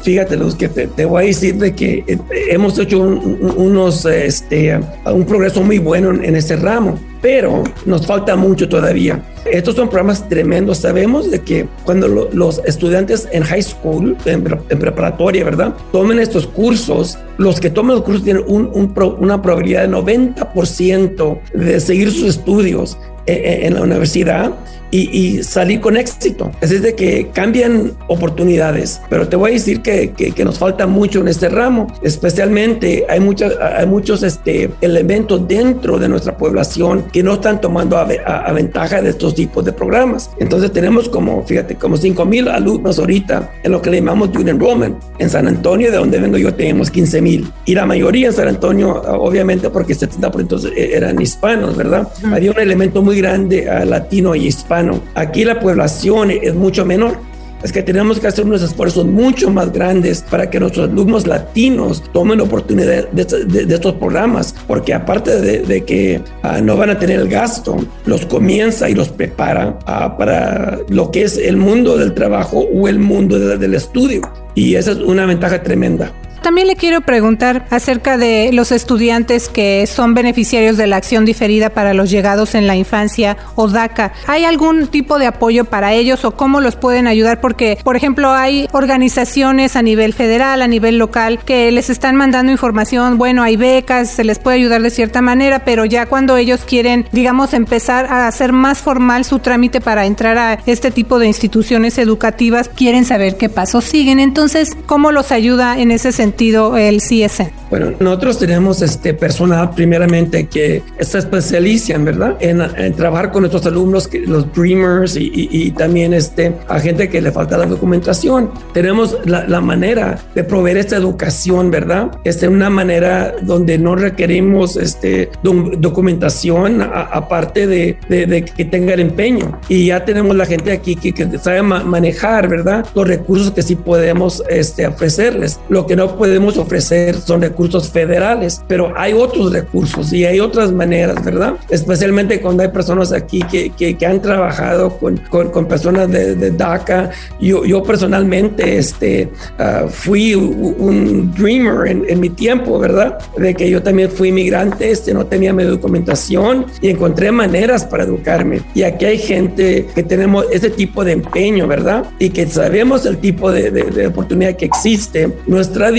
Fíjate, 0.00 0.36
Luz, 0.36 0.56
que 0.56 0.68
te, 0.68 1.04
voy 1.04 1.22
a 1.22 1.26
decir 1.26 1.54
de 1.54 1.72
que 1.72 2.04
eh, 2.06 2.18
hemos 2.50 2.76
hecho 2.80 3.00
un, 3.00 3.38
unos, 3.56 4.04
este, 4.06 4.78
un 5.06 5.24
progreso 5.24 5.62
muy 5.62 5.78
bueno 5.78 6.10
en, 6.10 6.34
ese 6.34 6.56
ramo, 6.56 6.98
pero 7.22 7.62
nos 7.86 8.04
falta 8.04 8.34
mucho 8.34 8.68
todavía. 8.68 9.22
Estos 9.44 9.76
son 9.76 9.88
programas 9.88 10.28
tremendos. 10.28 10.78
Sabemos 10.78 11.30
de 11.30 11.40
que 11.40 11.68
cuando 11.84 12.08
los 12.08 12.60
estudiantes 12.64 13.28
en 13.30 13.44
high 13.44 13.62
school, 13.62 14.16
en, 14.24 14.42
preparatoria, 14.42 15.44
¿verdad? 15.44 15.74
Tomen 15.92 16.18
estos 16.18 16.48
cursos, 16.48 17.16
los 17.38 17.60
que 17.60 17.70
tomen 17.70 17.96
los 17.96 18.04
cursos 18.04 18.24
tienen 18.24 18.44
una 18.48 19.40
probabilidad 19.40 19.82
de 19.82 19.96
90% 19.96 21.38
de 21.54 21.80
seguir 21.80 22.10
sus 22.10 22.30
estudios 22.30 22.98
eh, 23.00 23.00
eh, 23.00 23.17
en 23.28 23.74
la 23.74 23.82
universidad 23.82 24.52
y, 24.90 25.42
salir 25.42 25.80
con 25.80 25.96
éxito. 25.96 26.50
Es 26.60 26.82
de 26.82 26.94
que 26.94 27.28
cambian 27.32 27.92
oportunidades, 28.08 29.00
pero 29.08 29.28
te 29.28 29.36
voy 29.36 29.50
a 29.50 29.54
decir 29.54 29.82
que, 29.82 30.12
que, 30.12 30.44
nos 30.44 30.58
falta 30.58 30.86
mucho 30.86 31.20
en 31.20 31.28
este 31.28 31.48
ramo, 31.48 31.86
especialmente 32.02 33.04
hay, 33.08 33.20
muchas, 33.20 33.54
hay 33.60 33.86
muchos 33.86 34.22
este, 34.22 34.70
elementos 34.80 35.46
dentro 35.46 35.98
de 35.98 36.08
nuestra 36.08 36.36
población 36.36 37.04
que 37.12 37.22
no 37.22 37.34
están 37.34 37.60
tomando 37.60 37.98
a, 37.98 38.04
ventaja 38.52 39.02
de 39.02 39.10
estos 39.10 39.34
tipos 39.34 39.64
de 39.64 39.72
programas. 39.72 40.30
Entonces 40.38 40.72
tenemos 40.72 41.08
como, 41.08 41.44
fíjate, 41.44 41.74
como 41.74 41.96
5 41.96 42.24
mil 42.24 42.48
alumnos 42.48 42.98
ahorita 42.98 43.52
en 43.62 43.72
lo 43.72 43.82
que 43.82 43.90
le 43.90 43.98
llamamos 43.98 44.28
Junior 44.28 44.50
Enrollment. 44.50 44.96
En 45.18 45.28
San 45.28 45.46
Antonio, 45.46 45.90
de 45.90 45.98
donde 45.98 46.18
vengo 46.18 46.38
yo, 46.38 46.54
tenemos 46.54 46.90
15 46.90 47.20
mil. 47.20 47.52
Y 47.66 47.74
la 47.74 47.84
mayoría 47.84 48.28
en 48.28 48.32
San 48.32 48.48
Antonio, 48.48 49.02
obviamente 49.18 49.70
porque 49.70 49.94
70% 49.94 50.72
eran 50.76 51.20
hispanos, 51.20 51.76
¿verdad? 51.76 52.08
Había 52.32 52.52
un 52.52 52.58
elemento 52.58 53.02
muy 53.02 53.16
grande 53.18 53.68
latino 53.84 54.34
y 54.34 54.46
hispano 54.46 55.00
Aquí 55.14 55.44
la 55.44 55.60
población 55.60 56.30
es 56.30 56.54
mucho 56.54 56.84
menor 56.84 57.28
es 57.62 57.72
que 57.72 57.82
tenemos 57.82 58.20
que 58.20 58.28
hacer 58.28 58.44
unos 58.44 58.62
esfuerzos 58.62 59.04
mucho 59.04 59.50
más 59.50 59.72
grandes 59.72 60.22
para 60.22 60.48
que 60.48 60.60
nuestros 60.60 60.88
alumnos 60.88 61.26
latinos 61.26 62.02
tomen 62.12 62.40
oportunidad 62.40 63.08
de, 63.08 63.74
estos 63.74 63.94
programas, 63.94 64.54
porque 64.66 64.94
aparte 64.94 65.40
de, 65.40 65.84
que 65.84 66.20
ah, 66.42 66.60
no 66.60 66.76
van 66.76 66.90
a 66.90 66.98
tener 66.98 67.18
el 67.20 67.28
gasto, 67.28 67.76
los 68.06 68.26
comienza 68.26 68.88
y 68.88 68.94
los 68.94 69.08
prepara 69.08 69.78
ah, 69.86 70.16
para 70.16 70.78
lo 70.88 71.10
que 71.10 71.22
es 71.22 71.36
el 71.36 71.56
mundo 71.56 71.96
del 71.96 72.14
trabajo 72.14 72.60
o 72.60 72.86
el 72.86 72.98
mundo 72.98 73.38
del 73.38 73.74
estudio. 73.74 74.22
Y 74.54 74.76
esa 74.76 74.92
es 74.92 74.98
una 74.98 75.26
ventaja 75.26 75.62
tremenda. 75.62 76.12
También 76.42 76.66
le 76.66 76.76
quiero 76.76 77.00
preguntar 77.00 77.66
acerca 77.70 78.16
de 78.16 78.50
los 78.52 78.72
estudiantes 78.72 79.48
que 79.48 79.86
son 79.86 80.14
beneficiarios 80.14 80.76
de 80.76 80.86
la 80.86 80.96
acción 80.96 81.24
diferida 81.24 81.70
para 81.70 81.94
los 81.94 82.10
llegados 82.10 82.54
en 82.54 82.66
la 82.66 82.76
infancia 82.76 83.36
o 83.54 83.68
DACA. 83.68 84.12
¿Hay 84.26 84.44
algún 84.44 84.86
tipo 84.86 85.18
de 85.18 85.26
apoyo 85.26 85.64
para 85.64 85.92
ellos 85.92 86.24
o 86.24 86.32
cómo 86.36 86.60
los 86.60 86.76
pueden 86.76 87.06
ayudar? 87.06 87.40
Porque, 87.40 87.78
por 87.82 87.96
ejemplo, 87.96 88.32
hay 88.32 88.68
organizaciones 88.72 89.76
a 89.76 89.82
nivel 89.82 90.14
federal, 90.14 90.62
a 90.62 90.68
nivel 90.68 90.98
local, 90.98 91.40
que 91.44 91.70
les 91.72 91.90
están 91.90 92.16
mandando 92.16 92.52
información, 92.52 93.18
bueno, 93.18 93.42
hay 93.42 93.56
becas, 93.56 94.10
se 94.10 94.24
les 94.24 94.38
puede 94.38 94.56
ayudar 94.56 94.82
de 94.82 94.90
cierta 94.90 95.22
manera, 95.22 95.64
pero 95.64 95.84
ya 95.84 96.06
cuando 96.06 96.36
ellos 96.36 96.60
quieren, 96.64 97.06
digamos, 97.12 97.52
empezar 97.52 98.06
a 98.06 98.26
hacer 98.28 98.52
más 98.52 98.78
formal 98.78 99.24
su 99.24 99.40
trámite 99.40 99.80
para 99.80 100.06
entrar 100.06 100.38
a 100.38 100.58
este 100.66 100.90
tipo 100.90 101.18
de 101.18 101.26
instituciones 101.26 101.98
educativas, 101.98 102.68
quieren 102.68 103.04
saber 103.04 103.36
qué 103.36 103.48
pasos 103.48 103.84
siguen. 103.84 104.20
Entonces, 104.20 104.76
¿cómo 104.86 105.12
los 105.12 105.32
ayuda 105.32 105.78
en 105.78 105.90
ese 105.90 106.12
sentido? 106.12 106.27
El 106.76 106.98
CSN? 107.00 107.52
Bueno, 107.70 107.92
nosotros 108.00 108.38
tenemos 108.38 108.80
este 108.80 109.12
personal 109.12 109.70
primeramente 109.70 110.46
que 110.46 110.82
se 111.00 111.18
especializan, 111.18 112.04
¿verdad? 112.04 112.36
En, 112.40 112.58
trabajar 112.94 113.30
con 113.30 113.42
nuestros 113.42 113.66
alumnos, 113.66 114.08
los 114.26 114.52
Dreamers 114.54 115.16
y, 115.16 115.70
también 115.72 116.14
este, 116.14 116.54
a 116.66 116.80
gente 116.80 117.08
que 117.08 117.20
le 117.20 117.30
falta 117.30 117.58
la 117.58 117.66
documentación. 117.66 118.50
Tenemos 118.72 119.18
la, 119.26 119.60
manera 119.60 120.18
de 120.34 120.44
proveer 120.44 120.78
esta 120.78 120.96
educación, 120.96 121.70
¿verdad? 121.70 122.10
Este, 122.24 122.48
una 122.48 122.70
manera 122.70 123.34
donde 123.42 123.76
no 123.76 123.96
requerimos 123.96 124.76
este, 124.76 125.30
documentación 125.42 126.80
aparte 126.80 127.66
de, 127.66 127.98
de, 128.08 128.44
que 128.44 128.64
tenga 128.64 128.94
el 128.94 129.00
empeño. 129.00 129.58
Y 129.68 129.86
ya 129.88 130.04
tenemos 130.04 130.34
la 130.36 130.46
gente 130.46 130.72
aquí 130.72 130.96
que, 130.96 131.12
que 131.12 131.38
sabe 131.38 131.62
manejar, 131.62 132.48
¿verdad? 132.48 132.86
Los 132.94 133.06
recursos 133.06 133.50
que 133.50 133.62
sí 133.62 133.74
podemos 133.74 134.42
este, 134.48 134.86
ofrecerles. 134.86 135.60
Lo 135.68 135.86
que 135.86 135.96
no 135.96 136.16
podemos 136.16 136.56
ofrecer 136.56 137.16
son 137.16 137.42
recursos 137.42 137.57
federales, 137.90 138.62
pero 138.66 138.92
hay 138.96 139.12
otros 139.12 139.52
recursos 139.52 140.12
y 140.12 140.24
hay 140.24 140.40
otras 140.40 140.72
maneras, 140.72 141.22
¿verdad? 141.24 141.54
Especialmente 141.68 142.40
cuando 142.40 142.62
hay 142.62 142.68
personas 142.70 143.12
aquí 143.12 143.42
que, 143.50 143.70
que, 143.70 144.06
han 144.06 144.22
trabajado 144.22 144.96
con, 144.98 145.20
con, 145.28 145.66
personas 145.66 146.10
de, 146.10 146.34
de, 146.34 146.50
DACA. 146.50 147.10
Yo, 147.40 147.64
yo 147.64 147.82
personalmente 147.82 148.78
este, 148.78 149.28
ah, 149.58 149.86
fui 149.90 150.34
un 150.34 151.32
dreamer 151.36 151.88
en, 151.88 152.04
en, 152.08 152.20
mi 152.20 152.30
tiempo, 152.30 152.78
¿verdad? 152.78 153.18
De 153.36 153.54
que 153.54 153.68
yo 153.68 153.82
también 153.82 154.10
fui 154.10 154.28
inmigrante, 154.28 154.90
este, 154.90 155.12
no 155.12 155.26
tenía 155.26 155.52
mi 155.52 155.64
documentación 155.64 156.66
y 156.80 156.88
encontré 156.88 157.30
maneras 157.32 157.84
para 157.84 158.04
educarme. 158.04 158.62
Y 158.74 158.82
aquí 158.84 159.04
hay 159.04 159.18
gente 159.18 159.88
que 159.94 160.02
tenemos 160.02 160.46
ese 160.50 160.70
tipo 160.70 161.04
de 161.04 161.12
empeño, 161.12 161.66
¿verdad? 161.66 162.04
Y 162.18 162.30
que 162.30 162.46
sabemos 162.46 163.04
el 163.04 163.18
tipo 163.18 163.52
de, 163.52 163.70
de, 163.70 163.82
de 163.82 164.06
oportunidad 164.06 164.56
que 164.56 164.64
existe. 164.64 165.28
Nuestra 165.46 165.90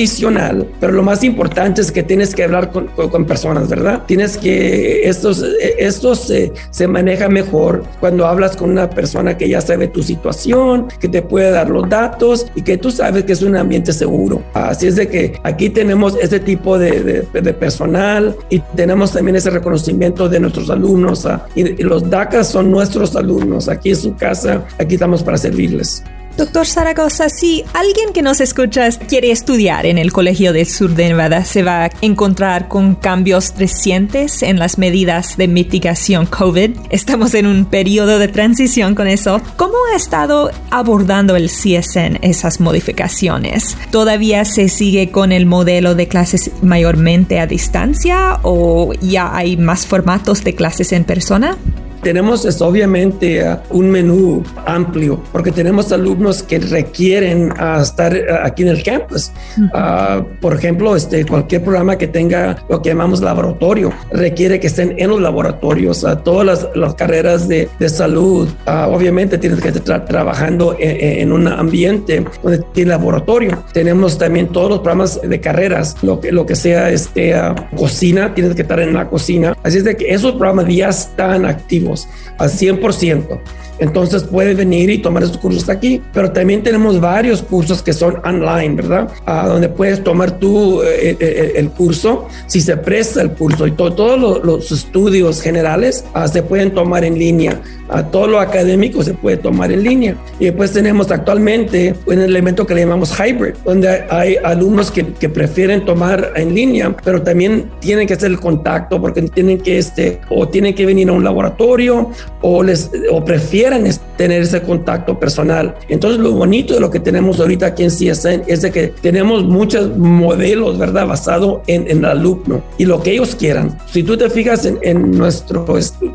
pero 0.79 0.93
lo 0.93 1.03
más 1.03 1.23
importante 1.23 1.48
es 1.77 1.91
que 1.91 2.03
tienes 2.03 2.33
que 2.33 2.43
hablar 2.43 2.71
con, 2.71 2.87
con 2.87 3.25
personas, 3.25 3.69
¿verdad? 3.69 4.03
Tienes 4.05 4.37
que, 4.37 5.07
esto, 5.07 5.31
esto 5.77 6.15
se, 6.15 6.51
se, 6.71 6.87
maneja 6.87 7.29
mejor 7.29 7.83
cuando 7.99 8.25
hablas 8.25 8.55
con 8.55 8.71
una 8.71 8.89
persona 8.89 9.37
que 9.37 9.49
ya 9.49 9.61
sabe 9.61 9.87
tu 9.87 10.01
situación, 10.01 10.87
que 10.99 11.07
te 11.07 11.21
puede 11.21 11.51
dar 11.51 11.69
los 11.69 11.87
datos 11.89 12.47
y 12.55 12.61
que 12.61 12.77
tú 12.77 12.91
sabes 12.91 13.23
que 13.23 13.33
es 13.33 13.41
un 13.41 13.55
ambiente 13.55 13.93
seguro. 13.93 14.41
Así 14.53 14.87
es 14.87 14.95
de 14.95 15.07
que 15.07 15.39
aquí 15.43 15.69
tenemos 15.69 16.17
este 16.21 16.39
tipo 16.39 16.77
de, 16.77 17.25
de, 17.33 17.53
personal 17.53 18.35
y 18.49 18.59
tenemos 18.75 19.11
también 19.11 19.35
ese 19.35 19.49
reconocimiento 19.49 20.29
de 20.29 20.39
nuestros 20.39 20.69
alumnos. 20.69 21.27
y, 21.55 21.61
y 21.61 21.83
los 21.83 22.09
DACA 22.09 22.43
son 22.43 22.71
nuestros 22.71 23.15
alumnos. 23.15 23.67
Aquí 23.69 23.91
es 23.91 23.99
su 23.99 24.15
casa, 24.15 24.65
aquí 24.77 24.95
estamos 24.95 25.23
para 25.23 25.37
servirles. 25.37 26.03
Doctor 26.39 26.65
Zaragoza, 26.65 27.27
si 27.27 27.65
alguien 27.73 28.13
que 28.13 28.21
nos 28.21 28.39
escucha 28.39 28.89
quiere 28.91 29.29
estudiar 29.29 29.85
en 29.85 29.97
el 29.97 30.13
Colegio 30.13 30.53
del 30.53 30.67
Sur 30.67 30.95
de 30.95 31.09
Nevada, 31.09 31.43
se 31.43 31.63
va 31.63 31.83
a 31.83 31.91
encontrar 31.99 32.69
con 32.69 32.95
cambios 32.95 33.53
recientes 33.57 34.41
en 34.41 34.57
las 34.57 34.77
medidas 34.77 35.35
de 35.35 35.49
mitigación 35.49 36.25
COVID. 36.25 36.77
Estamos 36.91 37.33
en 37.33 37.45
un 37.45 37.65
periodo 37.65 38.19
de 38.19 38.29
transición 38.29 38.95
con 38.95 39.07
eso. 39.07 39.41
¿Cómo 39.57 39.73
ha 39.91 39.97
estado 39.97 40.49
abordando 40.69 41.35
el 41.35 41.49
CSN 41.49 42.19
esas 42.21 42.61
modificaciones? 42.61 43.75
¿Todavía 43.91 44.45
se 44.45 44.69
sigue 44.69 45.11
con 45.11 45.33
el 45.33 45.45
modelo 45.45 45.93
de 45.93 46.07
clases 46.07 46.51
mayormente 46.61 47.41
a 47.41 47.47
distancia 47.47 48.39
o 48.43 48.93
ya 49.01 49.35
hay 49.35 49.57
más 49.57 49.85
formatos 49.85 50.45
de 50.45 50.55
clases 50.55 50.93
en 50.93 51.03
persona? 51.03 51.57
Tenemos 52.01 52.45
es, 52.45 52.61
obviamente 52.61 53.45
un 53.69 53.91
menú 53.91 54.43
amplio 54.65 55.21
porque 55.31 55.51
tenemos 55.51 55.91
alumnos 55.91 56.43
que 56.43 56.59
requieren 56.59 57.51
uh, 57.51 57.81
estar 57.81 58.13
uh, 58.13 58.45
aquí 58.45 58.63
en 58.63 58.69
el 58.69 58.83
campus. 58.83 59.31
Uh, 59.57 60.23
por 60.39 60.55
ejemplo, 60.55 60.95
este, 60.95 61.25
cualquier 61.25 61.63
programa 61.63 61.97
que 61.97 62.07
tenga 62.07 62.57
lo 62.69 62.81
que 62.81 62.89
llamamos 62.89 63.21
laboratorio 63.21 63.91
requiere 64.11 64.59
que 64.59 64.67
estén 64.67 64.95
en 64.97 65.09
los 65.09 65.21
laboratorios. 65.21 66.05
todas 66.23 66.45
las, 66.45 66.67
las, 66.75 66.93
carreras 66.95 67.47
de, 67.47 67.69
de 67.79 67.89
salud, 67.89 68.49
obviamente 68.65 69.37
tienes 69.37 69.61
que 69.61 69.69
estar 69.69 70.05
trabajando 70.05 70.75
en, 70.79 71.21
en, 71.21 71.31
un 71.31 71.47
ambiente 71.47 72.25
donde 72.41 72.59
tiene 72.73 72.91
laboratorio. 72.91 73.63
Tenemos 73.73 74.17
también 74.17 74.47
todos 74.47 74.69
los 74.69 74.79
programas 74.79 75.21
de 75.21 75.39
carreras, 75.39 75.95
lo 76.01 76.19
que, 76.19 76.31
lo 76.31 76.45
que 76.45 76.55
sea 76.55 76.89
este, 76.89 77.35
cocina, 77.75 78.33
tienes 78.33 78.55
que 78.55 78.63
estar 78.63 78.79
en 78.79 78.93
la 78.93 79.09
cocina. 79.09 79.55
Así 79.63 79.77
es 79.77 79.83
de 79.83 79.95
que 79.95 80.13
esos 80.13 80.33
programas 80.33 80.67
ya 80.67 80.89
están 80.89 81.45
activos 81.45 81.88
al 82.37 82.49
100%. 82.49 83.39
Entonces 83.79 84.23
puedes 84.23 84.57
venir 84.57 84.89
y 84.89 84.97
tomar 84.97 85.23
estos 85.23 85.39
cursos 85.39 85.69
aquí, 85.69 86.01
pero 86.13 86.31
también 86.31 86.63
tenemos 86.63 86.99
varios 86.99 87.41
cursos 87.41 87.81
que 87.81 87.93
son 87.93 88.17
online, 88.25 88.75
¿verdad? 88.75 89.09
A 89.25 89.47
donde 89.47 89.69
puedes 89.69 90.03
tomar 90.03 90.39
tú 90.39 90.81
eh, 90.83 91.11
eh, 91.11 91.17
eh, 91.19 91.53
el 91.55 91.69
curso, 91.69 92.27
si 92.47 92.61
se 92.61 92.75
presta 92.77 93.21
el 93.21 93.31
curso 93.31 93.67
y 93.67 93.71
todos 93.71 94.43
los, 94.43 94.69
estudios 94.71 95.41
generales 95.41 96.05
ah, 96.13 96.27
se 96.27 96.43
pueden 96.43 96.71
tomar 96.71 97.03
en 97.03 97.17
línea, 97.17 97.61
a 97.89 98.03
todo 98.03 98.27
lo 98.27 98.39
académico 98.39 99.01
se 99.03 99.13
puede 99.13 99.37
tomar 99.37 99.71
en 99.71 99.83
línea. 99.83 100.15
Y 100.39 100.45
después 100.45 100.71
tenemos 100.71 101.09
actualmente 101.11 101.95
un 102.05 102.19
elemento 102.19 102.67
que 102.67 102.75
le 102.75 102.81
llamamos 102.81 103.13
hybrid, 103.17 103.55
donde 103.65 104.05
hay 104.09 104.35
alumnos 104.43 104.91
que, 104.91 105.13
que 105.13 105.29
prefieren 105.29 105.85
tomar 105.85 106.33
en 106.35 106.53
línea, 106.53 106.95
pero 107.03 107.21
también 107.21 107.71
tienen 107.79 108.07
que 108.07 108.13
hacer 108.13 108.31
el 108.31 108.39
contacto 108.39 109.01
porque 109.01 109.21
tienen 109.23 109.59
que 109.59 109.77
este 109.77 110.19
o 110.29 110.47
tienen 110.47 110.75
que 110.75 110.85
venir 110.85 111.09
a 111.09 111.13
un 111.13 111.23
laboratorio 111.23 112.11
o 112.41 112.63
les 112.63 112.91
o 113.11 113.23
prefieren 113.23 113.68
tener 114.17 114.41
ese 114.41 114.61
contacto 114.61 115.19
personal. 115.19 115.75
Entonces, 115.87 116.19
lo 116.19 116.31
bonito 116.31 116.73
de 116.73 116.79
lo 116.79 116.89
que 116.89 116.99
tenemos 116.99 117.39
ahorita 117.39 117.67
aquí 117.67 117.83
en 117.83 117.89
CSN 117.89 118.43
es 118.47 118.61
de 118.61 118.71
que 118.71 118.87
tenemos 118.87 119.43
muchos 119.43 119.95
modelos, 119.97 120.77
¿verdad? 120.77 121.07
Basado 121.07 121.63
en, 121.67 121.89
en 121.89 121.99
el 121.99 122.05
alumno 122.05 122.61
y 122.77 122.85
lo 122.85 123.01
que 123.01 123.11
ellos 123.11 123.35
quieran. 123.35 123.77
Si 123.87 124.03
tú 124.03 124.17
te 124.17 124.29
fijas 124.29 124.65
en, 124.65 124.79
en 124.81 125.11
nuestro 125.11 125.65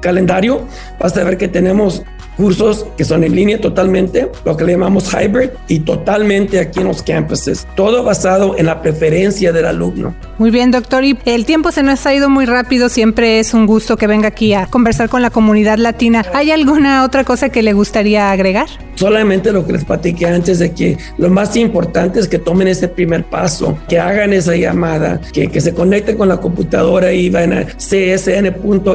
calendario, 0.01 0.63
vas 1.01 1.17
a 1.17 1.25
ver 1.25 1.39
que 1.39 1.49
tenemos 1.49 2.03
cursos 2.37 2.87
que 2.97 3.05
son 3.05 3.25
en 3.25 3.35
línea 3.35 3.61
totalmente, 3.61 4.31
lo 4.45 4.57
que 4.57 4.65
le 4.65 4.73
llamamos 4.73 5.13
hybrid 5.13 5.51
y 5.69 5.81
totalmente 5.81 6.61
aquí 6.61 6.81
en 6.81 6.89
los 6.89 7.03
campuses, 7.03 7.67
todo 7.77 8.03
basado 8.03 8.57
en 8.59 8.67
la 8.67 8.83
preferencia 8.83 9.53
del 9.53 9.67
alumno. 9.67 10.15
Muy 10.39 10.51
bien, 10.51 10.71
doctor, 10.71 11.05
y 11.05 11.19
el 11.25 11.45
tiempo 11.45 11.73
se 11.73 11.83
nos 11.83 12.05
ha 12.07 12.15
ido 12.15 12.29
muy 12.29 12.47
rápido, 12.47 12.89
siempre 12.89 13.39
es 13.39 13.55
un 13.55 13.67
gusto 13.67 13.97
que 13.97 14.07
venga 14.07 14.29
aquí 14.29 14.55
a 14.55 14.67
conversar 14.67 15.09
con 15.09 15.23
la 15.23 15.31
comunidad 15.31 15.79
latina. 15.79 16.25
¿Hay 16.35 16.51
alguna 16.51 17.05
otra 17.05 17.25
cosa 17.25 17.49
que 17.49 17.63
le 17.63 17.73
gustaría 17.73 18.31
agregar? 18.31 18.69
Solamente 18.95 19.53
lo 19.53 19.67
que 19.67 19.73
les 19.73 19.85
platiqué 19.85 20.27
antes 20.27 20.59
de 20.59 20.73
que 20.73 20.97
lo 21.19 21.31
más 21.31 21.57
importante 21.57 22.21
es 22.21 22.29
que 22.29 22.39
tomen 22.39 22.69
ese 22.69 22.89
primer 22.89 23.25
paso, 23.25 23.77
que 23.89 23.99
hagan 23.99 24.33
esa 24.33 24.57
llamada, 24.57 25.21
que, 25.33 25.49
que 25.49 25.61
se 25.61 25.75
conecten 25.75 26.17
con 26.17 26.29
la 26.29 26.37
computadora 26.37 27.13
y 27.13 27.31
vayan 27.31 27.53
a 27.53 27.67
csn.edu, 27.67 28.91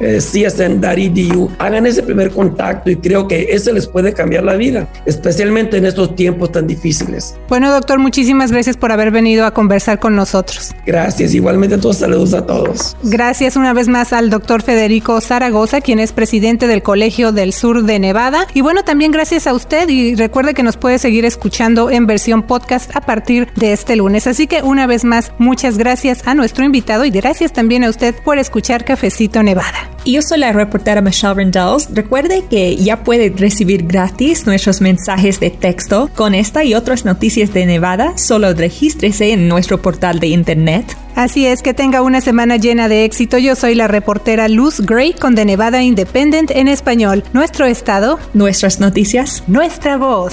eh, 0.00 0.18
csn.edu, 0.18 1.50
hagan 1.58 1.86
ese 1.86 2.02
primer 2.02 2.30
contacto 2.30 2.90
y 2.90 2.96
creo 2.96 3.28
que 3.28 3.48
eso 3.50 3.72
les 3.72 3.86
puede 3.86 4.12
cambiar 4.12 4.44
la 4.44 4.54
vida, 4.54 4.88
especialmente 5.06 5.76
en 5.76 5.86
estos 5.86 6.14
tiempos 6.16 6.52
tan 6.52 6.66
difíciles. 6.66 7.34
Bueno, 7.48 7.70
doctor, 7.70 7.98
muchísimas 7.98 8.50
gracias 8.50 8.76
por 8.76 8.92
haber 8.92 9.10
venido 9.10 9.44
a 9.44 9.52
conversar 9.52 9.98
con 9.98 10.16
nosotros. 10.16 10.72
Gracias, 10.86 11.34
igualmente 11.34 11.78
todos 11.78 11.98
saludos 11.98 12.34
a 12.34 12.46
todos. 12.46 12.96
Gracias 13.02 13.56
una 13.56 13.72
vez 13.72 13.88
más 13.88 14.12
al 14.12 14.30
doctor 14.30 14.62
Federico 14.62 15.20
Zaragoza, 15.20 15.80
quien 15.80 15.98
es 15.98 16.12
presidente 16.12 16.66
del 16.66 16.82
Colegio 16.82 17.32
del 17.32 17.52
Sur 17.52 17.84
de 17.84 17.98
Nevada. 17.98 18.46
Y 18.54 18.60
bueno, 18.60 18.82
también 18.82 18.93
también 18.94 19.10
gracias 19.10 19.48
a 19.48 19.54
usted 19.54 19.88
y 19.88 20.14
recuerde 20.14 20.54
que 20.54 20.62
nos 20.62 20.76
puede 20.76 21.00
seguir 21.00 21.24
escuchando 21.24 21.90
en 21.90 22.06
versión 22.06 22.44
podcast 22.44 22.94
a 22.94 23.00
partir 23.00 23.48
de 23.56 23.72
este 23.72 23.96
lunes. 23.96 24.28
Así 24.28 24.46
que 24.46 24.62
una 24.62 24.86
vez 24.86 25.02
más, 25.02 25.32
muchas 25.38 25.78
gracias 25.78 26.24
a 26.28 26.34
nuestro 26.36 26.64
invitado 26.64 27.04
y 27.04 27.10
gracias 27.10 27.52
también 27.52 27.82
a 27.82 27.90
usted 27.90 28.14
por 28.14 28.38
escuchar 28.38 28.84
Cafecito 28.84 29.42
Nevada. 29.42 29.90
Yo 30.04 30.22
soy 30.22 30.38
la 30.38 30.52
reportera 30.52 31.00
Michelle 31.00 31.34
Rendells. 31.34 31.88
Recuerde 31.92 32.44
que 32.48 32.76
ya 32.76 33.02
puede 33.02 33.30
recibir 33.36 33.84
gratis 33.84 34.46
nuestros 34.46 34.80
mensajes 34.80 35.40
de 35.40 35.50
texto 35.50 36.08
con 36.14 36.32
esta 36.32 36.62
y 36.62 36.74
otras 36.74 37.04
noticias 37.04 37.52
de 37.52 37.66
Nevada. 37.66 38.16
Solo 38.16 38.54
regístrese 38.54 39.32
en 39.32 39.48
nuestro 39.48 39.82
portal 39.82 40.20
de 40.20 40.28
internet. 40.28 40.96
Así 41.14 41.46
es, 41.46 41.62
que 41.62 41.74
tenga 41.74 42.02
una 42.02 42.20
semana 42.20 42.56
llena 42.56 42.88
de 42.88 43.04
éxito. 43.04 43.38
Yo 43.38 43.54
soy 43.54 43.74
la 43.74 43.86
reportera 43.88 44.48
Luz 44.48 44.80
Gray 44.80 45.12
con 45.12 45.34
The 45.34 45.44
Nevada 45.44 45.82
Independent 45.82 46.50
en 46.50 46.68
español. 46.68 47.22
Nuestro 47.32 47.66
estado. 47.66 48.18
Nuestras 48.32 48.80
noticias. 48.80 49.44
Nuestra 49.46 49.96
voz. 49.96 50.32